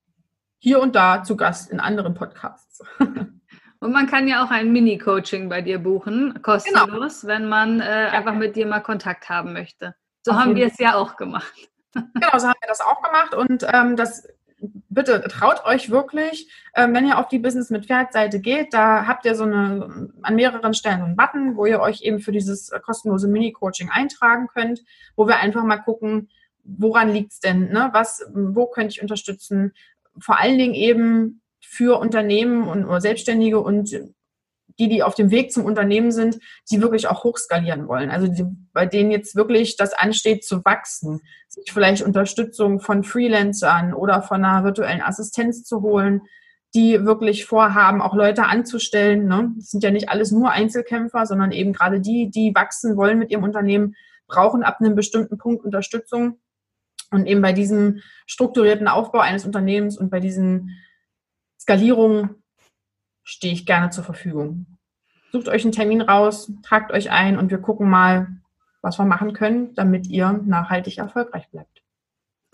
hier 0.59 0.81
und 0.81 0.95
da 0.95 1.23
zu 1.23 1.37
Gast 1.37 1.71
in 1.71 1.81
anderen 1.81 2.15
Podcasts. 2.15 2.83
Und 3.83 3.91
man 3.91 4.07
kann 4.07 4.29
ja 4.29 4.45
auch 4.45 4.51
ein 4.53 4.71
Mini-Coaching 4.71 5.49
bei 5.49 5.61
dir 5.61 5.81
buchen, 5.81 6.41
kostenlos, 6.41 7.23
genau. 7.23 7.35
wenn 7.35 7.49
man 7.49 7.81
äh, 7.81 8.11
einfach 8.13 8.35
mit 8.35 8.55
dir 8.55 8.65
mal 8.65 8.79
Kontakt 8.79 9.29
haben 9.29 9.53
möchte. 9.53 9.97
So 10.23 10.31
Auf 10.31 10.39
haben 10.39 10.55
wir 10.55 10.69
es 10.69 10.79
ja 10.79 10.95
auch 10.95 11.17
gemacht. 11.17 11.53
Genau, 11.95 12.39
so 12.39 12.47
haben 12.47 12.59
wir 12.59 12.69
das 12.69 12.81
auch 12.81 13.03
gemacht 13.03 13.35
und 13.35 13.67
ähm, 13.71 13.97
das 13.97 14.27
bitte 14.89 15.21
traut 15.29 15.67
euch 15.67 15.91
wirklich, 15.91 16.51
ähm, 16.75 16.95
wenn 16.95 17.07
ihr 17.07 17.19
auf 17.19 17.29
die 17.29 17.39
Business 17.39 17.69
mit 17.69 17.85
Pferd-Seite 17.85 18.41
geht, 18.41 18.73
da 18.73 19.07
habt 19.07 19.27
ihr 19.27 19.35
so 19.35 19.45
eine 19.45 20.11
an 20.23 20.35
mehreren 20.35 20.73
Stellen 20.73 21.01
so 21.01 21.05
einen 21.05 21.17
Button, 21.17 21.57
wo 21.57 21.67
ihr 21.67 21.81
euch 21.81 22.01
eben 22.01 22.21
für 22.21 22.33
dieses 22.33 22.71
kostenlose 22.83 23.29
Mini-Coaching 23.29 23.91
eintragen 23.91 24.49
könnt, 24.49 24.81
wo 25.17 25.27
wir 25.27 25.37
einfach 25.37 25.65
mal 25.65 25.79
gucken, 25.79 26.31
woran 26.65 27.13
liegt 27.13 27.33
es 27.33 27.41
denn, 27.41 27.71
ne? 27.71 27.91
Was, 27.93 28.25
wo 28.33 28.67
könnte 28.67 28.93
ich 28.93 29.03
unterstützen? 29.03 29.73
Vor 30.19 30.39
allen 30.39 30.59
Dingen 30.59 30.75
eben 30.75 31.43
für 31.61 31.99
Unternehmen 31.99 32.69
und 32.69 33.01
Selbstständige 33.01 33.61
und 33.61 33.91
die, 34.79 34.89
die 34.89 35.03
auf 35.03 35.15
dem 35.15 35.31
Weg 35.31 35.53
zum 35.53 35.65
Unternehmen 35.65 36.13
sind, 36.13 36.39
die 36.71 36.81
wirklich 36.81 37.07
auch 37.07 37.25
hochskalieren 37.25 37.89
wollen. 37.89 38.11
Also 38.11 38.27
die, 38.27 38.45
bei 38.73 38.87
denen 38.87 39.11
jetzt 39.11 39.37
wirklich 39.37 39.77
das 39.77 39.93
ansteht 39.93 40.45
zu 40.45 40.65
wachsen, 40.65 41.21
sich 41.49 41.71
vielleicht 41.73 42.03
Unterstützung 42.03 42.81
von 42.81 43.05
Freelancern 43.05 43.93
oder 43.95 44.23
von 44.23 44.45
einer 44.45 44.65
virtuellen 44.65 45.03
Assistenz 45.03 45.65
zu 45.65 45.83
holen, 45.83 46.23
die 46.75 47.05
wirklich 47.05 47.45
vorhaben, 47.45 48.01
auch 48.01 48.15
Leute 48.15 48.45
anzustellen. 48.45 49.27
Ne? 49.27 49.53
Das 49.57 49.71
sind 49.71 49.85
ja 49.85 49.91
nicht 49.91 50.09
alles 50.09 50.31
nur 50.31 50.51
Einzelkämpfer, 50.51 51.27
sondern 51.27 51.53
eben 51.53 51.73
gerade 51.73 52.01
die, 52.01 52.31
die 52.31 52.55
wachsen 52.55 52.97
wollen 52.97 53.19
mit 53.19 53.31
ihrem 53.31 53.45
Unternehmen, 53.45 53.95
brauchen 54.27 54.63
ab 54.63 54.79
einem 54.81 54.95
bestimmten 54.95 55.37
Punkt 55.37 55.65
Unterstützung. 55.65 56.39
Und 57.13 57.27
eben 57.27 57.43
bei 57.43 57.53
diesem 57.53 58.01
strukturierten 58.27 58.89
Aufbau 58.89 59.21
eines 59.21 59.45
Unternehmens 59.45 59.99
und 59.99 60.11
bei 60.11 60.19
diesen 60.19 60.71
Skalierung 61.61 62.37
stehe 63.23 63.53
ich 63.53 63.67
gerne 63.67 63.91
zur 63.91 64.05
Verfügung. 64.05 64.67
Sucht 65.31 65.49
euch 65.49 65.63
einen 65.63 65.73
Termin 65.73 66.03
raus, 66.03 66.51
tragt 66.63 66.93
euch 66.93 67.11
ein 67.11 67.39
und 67.39 67.51
wir 67.51 67.59
gucken 67.59 67.89
mal, 67.89 68.29
was 68.83 68.99
wir 68.99 69.05
machen 69.05 69.33
können, 69.33 69.75
damit 69.75 70.09
ihr 70.09 70.33
nachhaltig 70.45 70.99
erfolgreich 70.99 71.49
bleibt. 71.51 71.83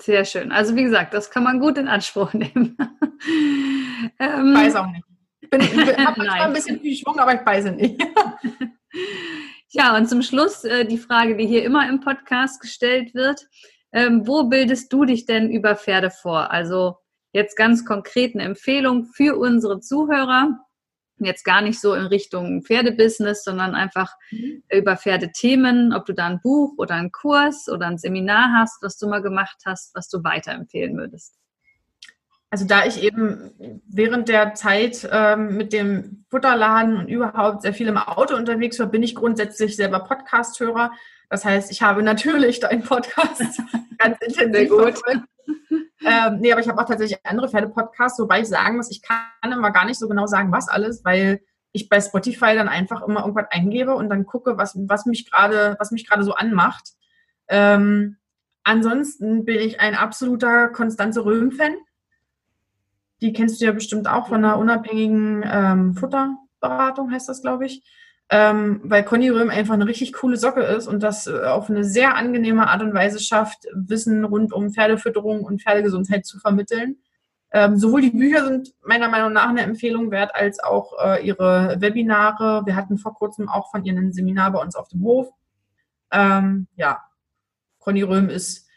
Sehr 0.00 0.24
schön. 0.24 0.52
Also 0.52 0.76
wie 0.76 0.84
gesagt, 0.84 1.12
das 1.14 1.30
kann 1.30 1.42
man 1.42 1.58
gut 1.58 1.76
in 1.76 1.88
Anspruch 1.88 2.32
nehmen. 2.34 2.76
ähm, 4.20 4.54
weiß 4.54 4.76
auch 4.76 4.86
nicht. 4.86 5.04
Ich 5.40 5.50
bin, 5.50 5.60
habe 5.62 5.86
manchmal 6.18 6.40
ein 6.40 6.52
bisschen 6.52 6.80
viel 6.80 6.94
Schwung, 6.94 7.18
aber 7.18 7.34
ich 7.34 7.44
weiß 7.44 7.64
nicht. 7.72 8.00
ja, 9.70 9.96
und 9.96 10.08
zum 10.08 10.22
Schluss 10.22 10.62
äh, 10.64 10.84
die 10.84 10.98
Frage, 10.98 11.36
die 11.36 11.46
hier 11.46 11.64
immer 11.64 11.88
im 11.88 12.00
Podcast 12.00 12.60
gestellt 12.60 13.14
wird. 13.14 13.48
Ähm, 13.92 14.27
wo 14.27 14.44
bildest 14.44 14.92
du 14.92 15.05
dich 15.05 15.24
denn 15.24 15.51
über 15.51 15.77
Pferde 15.77 16.11
vor? 16.11 16.51
Also 16.51 16.96
jetzt 17.33 17.57
ganz 17.57 17.85
konkret 17.85 18.35
eine 18.35 18.44
Empfehlung 18.44 19.07
für 19.07 19.38
unsere 19.38 19.81
Zuhörer. 19.81 20.59
Jetzt 21.20 21.44
gar 21.44 21.62
nicht 21.62 21.81
so 21.81 21.94
in 21.94 22.07
Richtung 22.07 22.62
Pferdebusiness, 22.62 23.42
sondern 23.42 23.74
einfach 23.74 24.12
mhm. 24.31 24.62
über 24.70 24.96
Pferdethemen, 24.96 25.92
ob 25.92 26.07
du 26.07 26.12
da 26.12 26.27
ein 26.27 26.40
Buch 26.40 26.74
oder 26.79 26.94
einen 26.94 27.11
Kurs 27.11 27.68
oder 27.68 27.87
ein 27.87 27.98
Seminar 27.98 28.53
hast, 28.59 28.83
was 28.83 28.98
du 28.98 29.09
mal 29.09 29.22
gemacht 29.22 29.62
hast, 29.64 29.94
was 29.94 30.09
du 30.09 30.22
weiterempfehlen 30.22 30.96
würdest. 30.96 31.38
Also 32.50 32.64
da 32.66 32.87
ich 32.87 33.02
eben 33.02 33.50
während 33.87 34.28
der 34.28 34.54
Zeit 34.54 35.06
ähm, 35.12 35.56
mit 35.56 35.72
dem 35.72 36.24
Futterladen 36.30 36.96
und 36.96 37.08
überhaupt 37.08 37.62
sehr 37.62 37.74
viel 37.74 37.88
im 37.88 37.98
Auto 37.98 38.37
unterwegs 38.37 38.78
war, 38.78 38.87
bin 38.87 39.02
ich 39.02 39.14
grundsätzlich 39.14 39.76
selber 39.76 40.00
Podcast-Hörer. 40.00 40.92
Das 41.28 41.44
heißt, 41.44 41.70
ich 41.70 41.82
habe 41.82 42.02
natürlich 42.02 42.61
deinen 42.61 42.82
Podcast 42.82 43.42
ganz 43.98 44.18
intensiv 44.20 44.70
gut. 44.70 44.94
ähm, 46.06 46.38
nee, 46.40 46.52
aber 46.52 46.61
ich 46.62 46.68
habe 46.68 46.80
auch 46.80 46.87
tatsächlich 46.87 47.18
andere 47.24 47.50
Pferde-Podcasts, 47.50 48.18
wobei 48.18 48.40
ich 48.40 48.48
sagen 48.48 48.76
muss, 48.76 48.90
ich 48.90 49.02
kann 49.02 49.52
immer 49.52 49.70
gar 49.70 49.84
nicht 49.84 49.98
so 49.98 50.08
genau 50.08 50.26
sagen, 50.26 50.50
was 50.50 50.68
alles, 50.68 51.04
weil 51.04 51.40
ich 51.72 51.90
bei 51.90 52.00
Spotify 52.00 52.54
dann 52.54 52.68
einfach 52.68 53.02
immer 53.02 53.20
irgendwas 53.20 53.50
eingebe 53.50 53.94
und 53.94 54.08
dann 54.08 54.24
gucke, 54.24 54.56
was, 54.56 54.74
was 54.88 55.04
mich 55.04 55.30
gerade, 55.30 55.76
was 55.78 55.90
mich 55.90 56.08
gerade 56.08 56.24
so 56.24 56.34
anmacht. 56.34 56.92
Ähm, 57.48 58.16
ansonsten 58.64 59.44
bin 59.44 59.58
ich 59.61 59.80
ein 59.80 59.94
absoluter 59.94 60.68
Konstanze 60.68 61.24
Röhm-Fan. 61.24 61.76
Die 63.20 63.33
kennst 63.33 63.61
du 63.61 63.64
ja 63.64 63.72
bestimmt 63.72 64.09
auch 64.09 64.28
von 64.28 64.44
einer 64.44 64.59
unabhängigen 64.59 65.44
ähm, 65.50 65.94
Futterberatung, 65.94 67.11
heißt 67.11 67.28
das, 67.28 67.42
glaube 67.42 67.66
ich. 67.66 67.83
ähm, 68.31 68.81
weil 68.85 69.04
Conny 69.04 69.31
Röhm 69.31 69.48
einfach 69.48 69.74
eine 69.74 69.87
richtig 69.87 70.12
coole 70.12 70.37
Socke 70.37 70.61
ist 70.61 70.87
und 70.87 71.02
das 71.02 71.26
äh, 71.26 71.44
auf 71.44 71.70
eine 71.70 71.85
sehr 71.85 72.16
angenehme 72.16 72.68
Art 72.68 72.83
und 72.83 72.92
Weise 72.92 73.20
schafft, 73.20 73.66
Wissen 73.72 74.24
rund 74.24 74.52
um 74.52 74.70
Pferdefütterung 74.72 75.44
und 75.44 75.62
Pferdegesundheit 75.62 76.26
zu 76.26 76.38
vermitteln. 76.38 76.96
Ähm, 77.50 77.78
sowohl 77.78 78.02
die 78.02 78.11
Bücher 78.11 78.44
sind 78.44 78.74
meiner 78.83 79.09
Meinung 79.09 79.33
nach 79.33 79.48
eine 79.48 79.62
Empfehlung 79.62 80.11
wert, 80.11 80.35
als 80.35 80.61
auch 80.61 80.92
äh, 81.02 81.26
ihre 81.26 81.76
Webinare. 81.81 82.66
Wir 82.66 82.76
hatten 82.76 82.98
vor 82.98 83.14
kurzem 83.14 83.48
auch 83.48 83.70
von 83.70 83.83
ihr 83.87 83.94
ein 83.94 84.12
Seminar 84.12 84.52
bei 84.52 84.61
uns 84.61 84.76
auf 84.76 84.88
dem 84.88 85.02
Hof. 85.02 85.28
Ähm, 86.12 86.66
ja, 86.76 87.02
Conny 87.78 88.02
Röhm 88.02 88.28
ist 88.28 88.68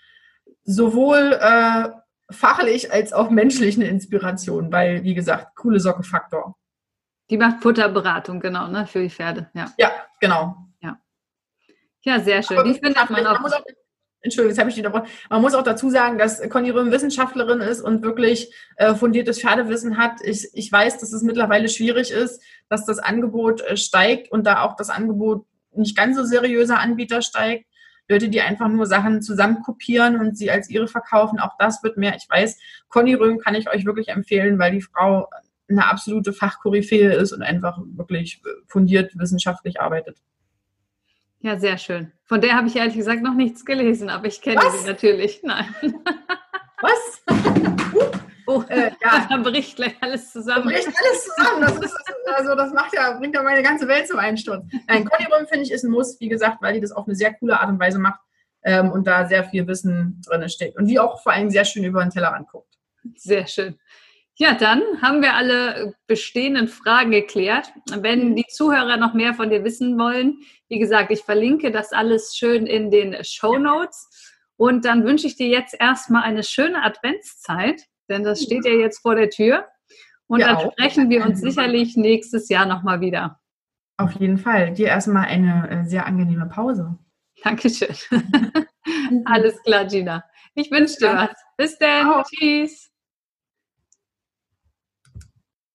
sowohl 0.64 1.38
äh, 1.42 1.90
fachlich 2.32 2.92
als 2.92 3.14
auch 3.14 3.30
menschlich 3.30 3.76
eine 3.76 3.88
Inspiration, 3.88 4.72
weil, 4.72 5.04
wie 5.04 5.14
gesagt, 5.14 5.56
coole 5.56 5.80
Socke-Faktor. 5.80 6.56
Die 7.30 7.38
macht 7.38 7.62
Futterberatung, 7.62 8.40
genau, 8.40 8.68
ne, 8.68 8.86
für 8.86 9.02
die 9.02 9.10
Pferde. 9.10 9.50
Ja, 9.54 9.72
ja 9.78 9.92
genau. 10.20 10.58
Ja, 10.82 11.00
ja 12.04 12.20
sehr 12.20 12.44
schön. 12.44 12.64
die 12.66 12.74
findet 12.74 13.10
man 13.10 13.26
auch. 13.28 13.40
auch 13.40 13.64
Entschuldigung, 14.24 14.52
jetzt 14.52 14.60
habe 14.60 14.70
ich 14.70 14.76
die 14.76 14.82
unterbrochen. 14.86 15.12
Man 15.30 15.42
muss 15.42 15.56
auch 15.56 15.64
dazu 15.64 15.90
sagen, 15.90 16.20
dass 16.20 16.48
Conny 16.50 16.70
Röhm 16.70 16.92
Wissenschaftlerin 16.92 17.60
ist 17.60 17.82
und 17.82 18.04
wirklich 18.04 18.54
äh, 18.76 18.94
fundiertes 18.94 19.42
Pferdewissen 19.42 19.98
hat. 19.98 20.22
Ich, 20.24 20.48
ich 20.54 20.72
weiß, 20.72 21.00
dass 21.00 21.12
es 21.12 21.24
mittlerweile 21.24 21.70
schwierig 21.70 22.12
ist, 22.12 22.42
dass 22.70 22.86
das 22.86 23.00
Angebot 23.00 23.62
äh, 23.62 23.78
steigt 23.78 24.32
und 24.32 24.46
da 24.46 24.62
auch 24.62 24.76
das 24.76 24.90
Angebot 24.90 25.46
nicht 25.74 25.98
ganz 25.98 26.18
so 26.18 26.24
seriöser 26.24 26.80
Anbieter 26.80 27.22
steigt. 27.24 27.66
Leute, 28.12 28.30
die 28.30 28.42
einfach 28.42 28.68
nur 28.68 28.86
Sachen 28.86 29.22
zusammen 29.22 29.62
kopieren 29.62 30.20
und 30.20 30.38
sie 30.38 30.52
als 30.52 30.70
ihre 30.70 30.88
verkaufen, 30.88 31.40
auch 31.40 31.58
das 31.58 31.82
wird 31.84 31.98
mehr. 31.98 32.16
Ich 32.16 32.30
weiß, 32.30 32.60
Conny 32.90 33.14
Röhm 33.14 33.40
kann 33.40 33.56
ich 33.56 33.70
euch 33.70 33.86
wirklich 33.86 34.10
empfehlen, 34.10 34.60
weil 34.60 34.72
die 34.72 34.82
Frau 34.82 35.28
eine 35.70 35.88
absolute 35.88 36.34
Fachkoryphäe 36.34 37.14
ist 37.14 37.32
und 37.32 37.42
einfach 37.42 37.80
wirklich 37.86 38.42
fundiert 38.68 39.18
wissenschaftlich 39.18 39.80
arbeitet. 39.80 40.18
Ja, 41.40 41.58
sehr 41.58 41.78
schön. 41.78 42.12
Von 42.26 42.42
der 42.42 42.56
habe 42.56 42.68
ich 42.68 42.76
ehrlich 42.76 42.96
gesagt 42.96 43.24
noch 43.24 43.34
nichts 43.34 43.66
gelesen, 43.66 44.10
aber 44.10 44.28
ich 44.28 44.42
kenne 44.42 44.62
sie 44.78 44.88
natürlich. 44.88 45.42
Nein. 45.44 45.74
Was? 46.82 47.78
Oh, 48.52 48.64
äh, 48.68 48.92
ja. 49.02 49.28
da 49.30 49.38
bricht 49.38 49.78
gleich 49.78 49.96
alles 50.02 50.32
zusammen. 50.32 50.68
Da 50.68 50.72
bricht 50.72 50.88
alles 50.88 51.26
zusammen. 51.26 51.62
Das, 51.62 51.78
ist, 51.78 51.96
also, 52.36 52.56
das 52.56 52.74
macht 52.74 52.94
ja, 52.94 53.18
bringt 53.18 53.34
ja 53.34 53.44
meine 53.44 53.64
ganze 53.64 53.88
Welt 53.88 54.08
zum 54.08 54.20
Einsturz. 54.20 54.66
Nein, 54.88 55.06
Conny 55.06 55.26
Röhm 55.32 55.48
finde 55.48 55.64
ich 55.64 55.72
ist 55.72 55.84
ein 55.84 55.92
Muss, 55.92 56.20
wie 56.20 56.28
gesagt, 56.28 56.62
weil 56.62 56.74
die 56.74 56.82
das 56.82 56.92
auf 56.92 57.08
eine 57.08 57.16
sehr 57.16 57.34
coole 57.34 57.60
Art 57.60 57.70
und 57.70 57.80
Weise 57.80 58.00
macht 58.00 58.20
ähm, 58.64 58.92
und 58.92 59.08
da 59.08 59.26
sehr 59.26 59.46
viel 59.46 59.68
Wissen 59.68 60.22
drin 60.28 60.48
steckt. 60.50 60.78
Und 60.78 60.88
die 60.88 61.00
auch 61.00 61.22
vor 61.22 61.32
allem 61.32 61.50
sehr 61.50 61.64
schön 61.64 61.84
über 61.84 62.02
den 62.02 62.10
Teller 62.10 62.36
anguckt. 62.36 62.78
Sehr 63.16 63.48
schön. 63.48 63.80
Ja, 64.36 64.54
dann 64.54 64.82
haben 65.02 65.22
wir 65.22 65.36
alle 65.36 65.94
bestehenden 66.08 66.68
Fragen 66.68 67.12
geklärt. 67.12 67.72
Wenn 67.96 68.32
mhm. 68.32 68.36
die 68.36 68.46
Zuhörer 68.50 68.98
noch 68.98 69.14
mehr 69.14 69.34
von 69.34 69.50
dir 69.50 69.64
wissen 69.64 69.98
wollen, 69.98 70.40
wie 70.68 70.80
gesagt, 70.80 71.12
ich 71.12 71.22
verlinke 71.22 71.72
das 71.72 71.94
alles 71.94 72.36
schön 72.36 72.66
in 72.66 72.92
den 72.92 73.24
Show 73.24 73.58
Notes. 73.58 74.10
Und 74.58 74.86
dann 74.86 75.06
wünsche 75.06 75.28
ich 75.28 75.38
dir 75.38 75.48
jetzt 75.48 75.76
erstmal 75.80 76.24
eine 76.24 76.44
schöne 76.44 76.84
Adventszeit, 76.84 77.88
denn 78.12 78.24
das 78.24 78.44
steht 78.44 78.66
ja 78.66 78.74
jetzt 78.74 79.00
vor 79.00 79.16
der 79.16 79.30
Tür. 79.30 79.66
Und 80.28 80.40
ja, 80.40 80.48
dann 80.48 80.58
auch. 80.58 80.72
sprechen 80.72 81.10
wir 81.10 81.26
uns 81.26 81.42
sicherlich 81.42 81.98
nächstes 81.98 82.48
Jahr 82.50 82.66
nochmal 82.66 83.02
wieder. 83.02 83.40
Auf 83.98 84.14
jeden 84.14 84.38
Fall. 84.38 84.74
Dir 84.74 84.88
erstmal 84.88 85.26
eine 85.26 85.70
äh, 85.70 85.84
sehr 85.86 86.06
angenehme 86.06 86.46
Pause. 86.46 86.98
Dankeschön. 87.44 87.96
Alles 89.26 89.62
klar, 89.64 89.86
Gina. 89.86 90.24
Ich 90.54 90.72
wünsche 90.72 90.98
dir 90.98 91.16
was. 91.16 91.38
Bis 91.58 91.78
dann. 91.78 92.24
Tschüss. 92.24 92.91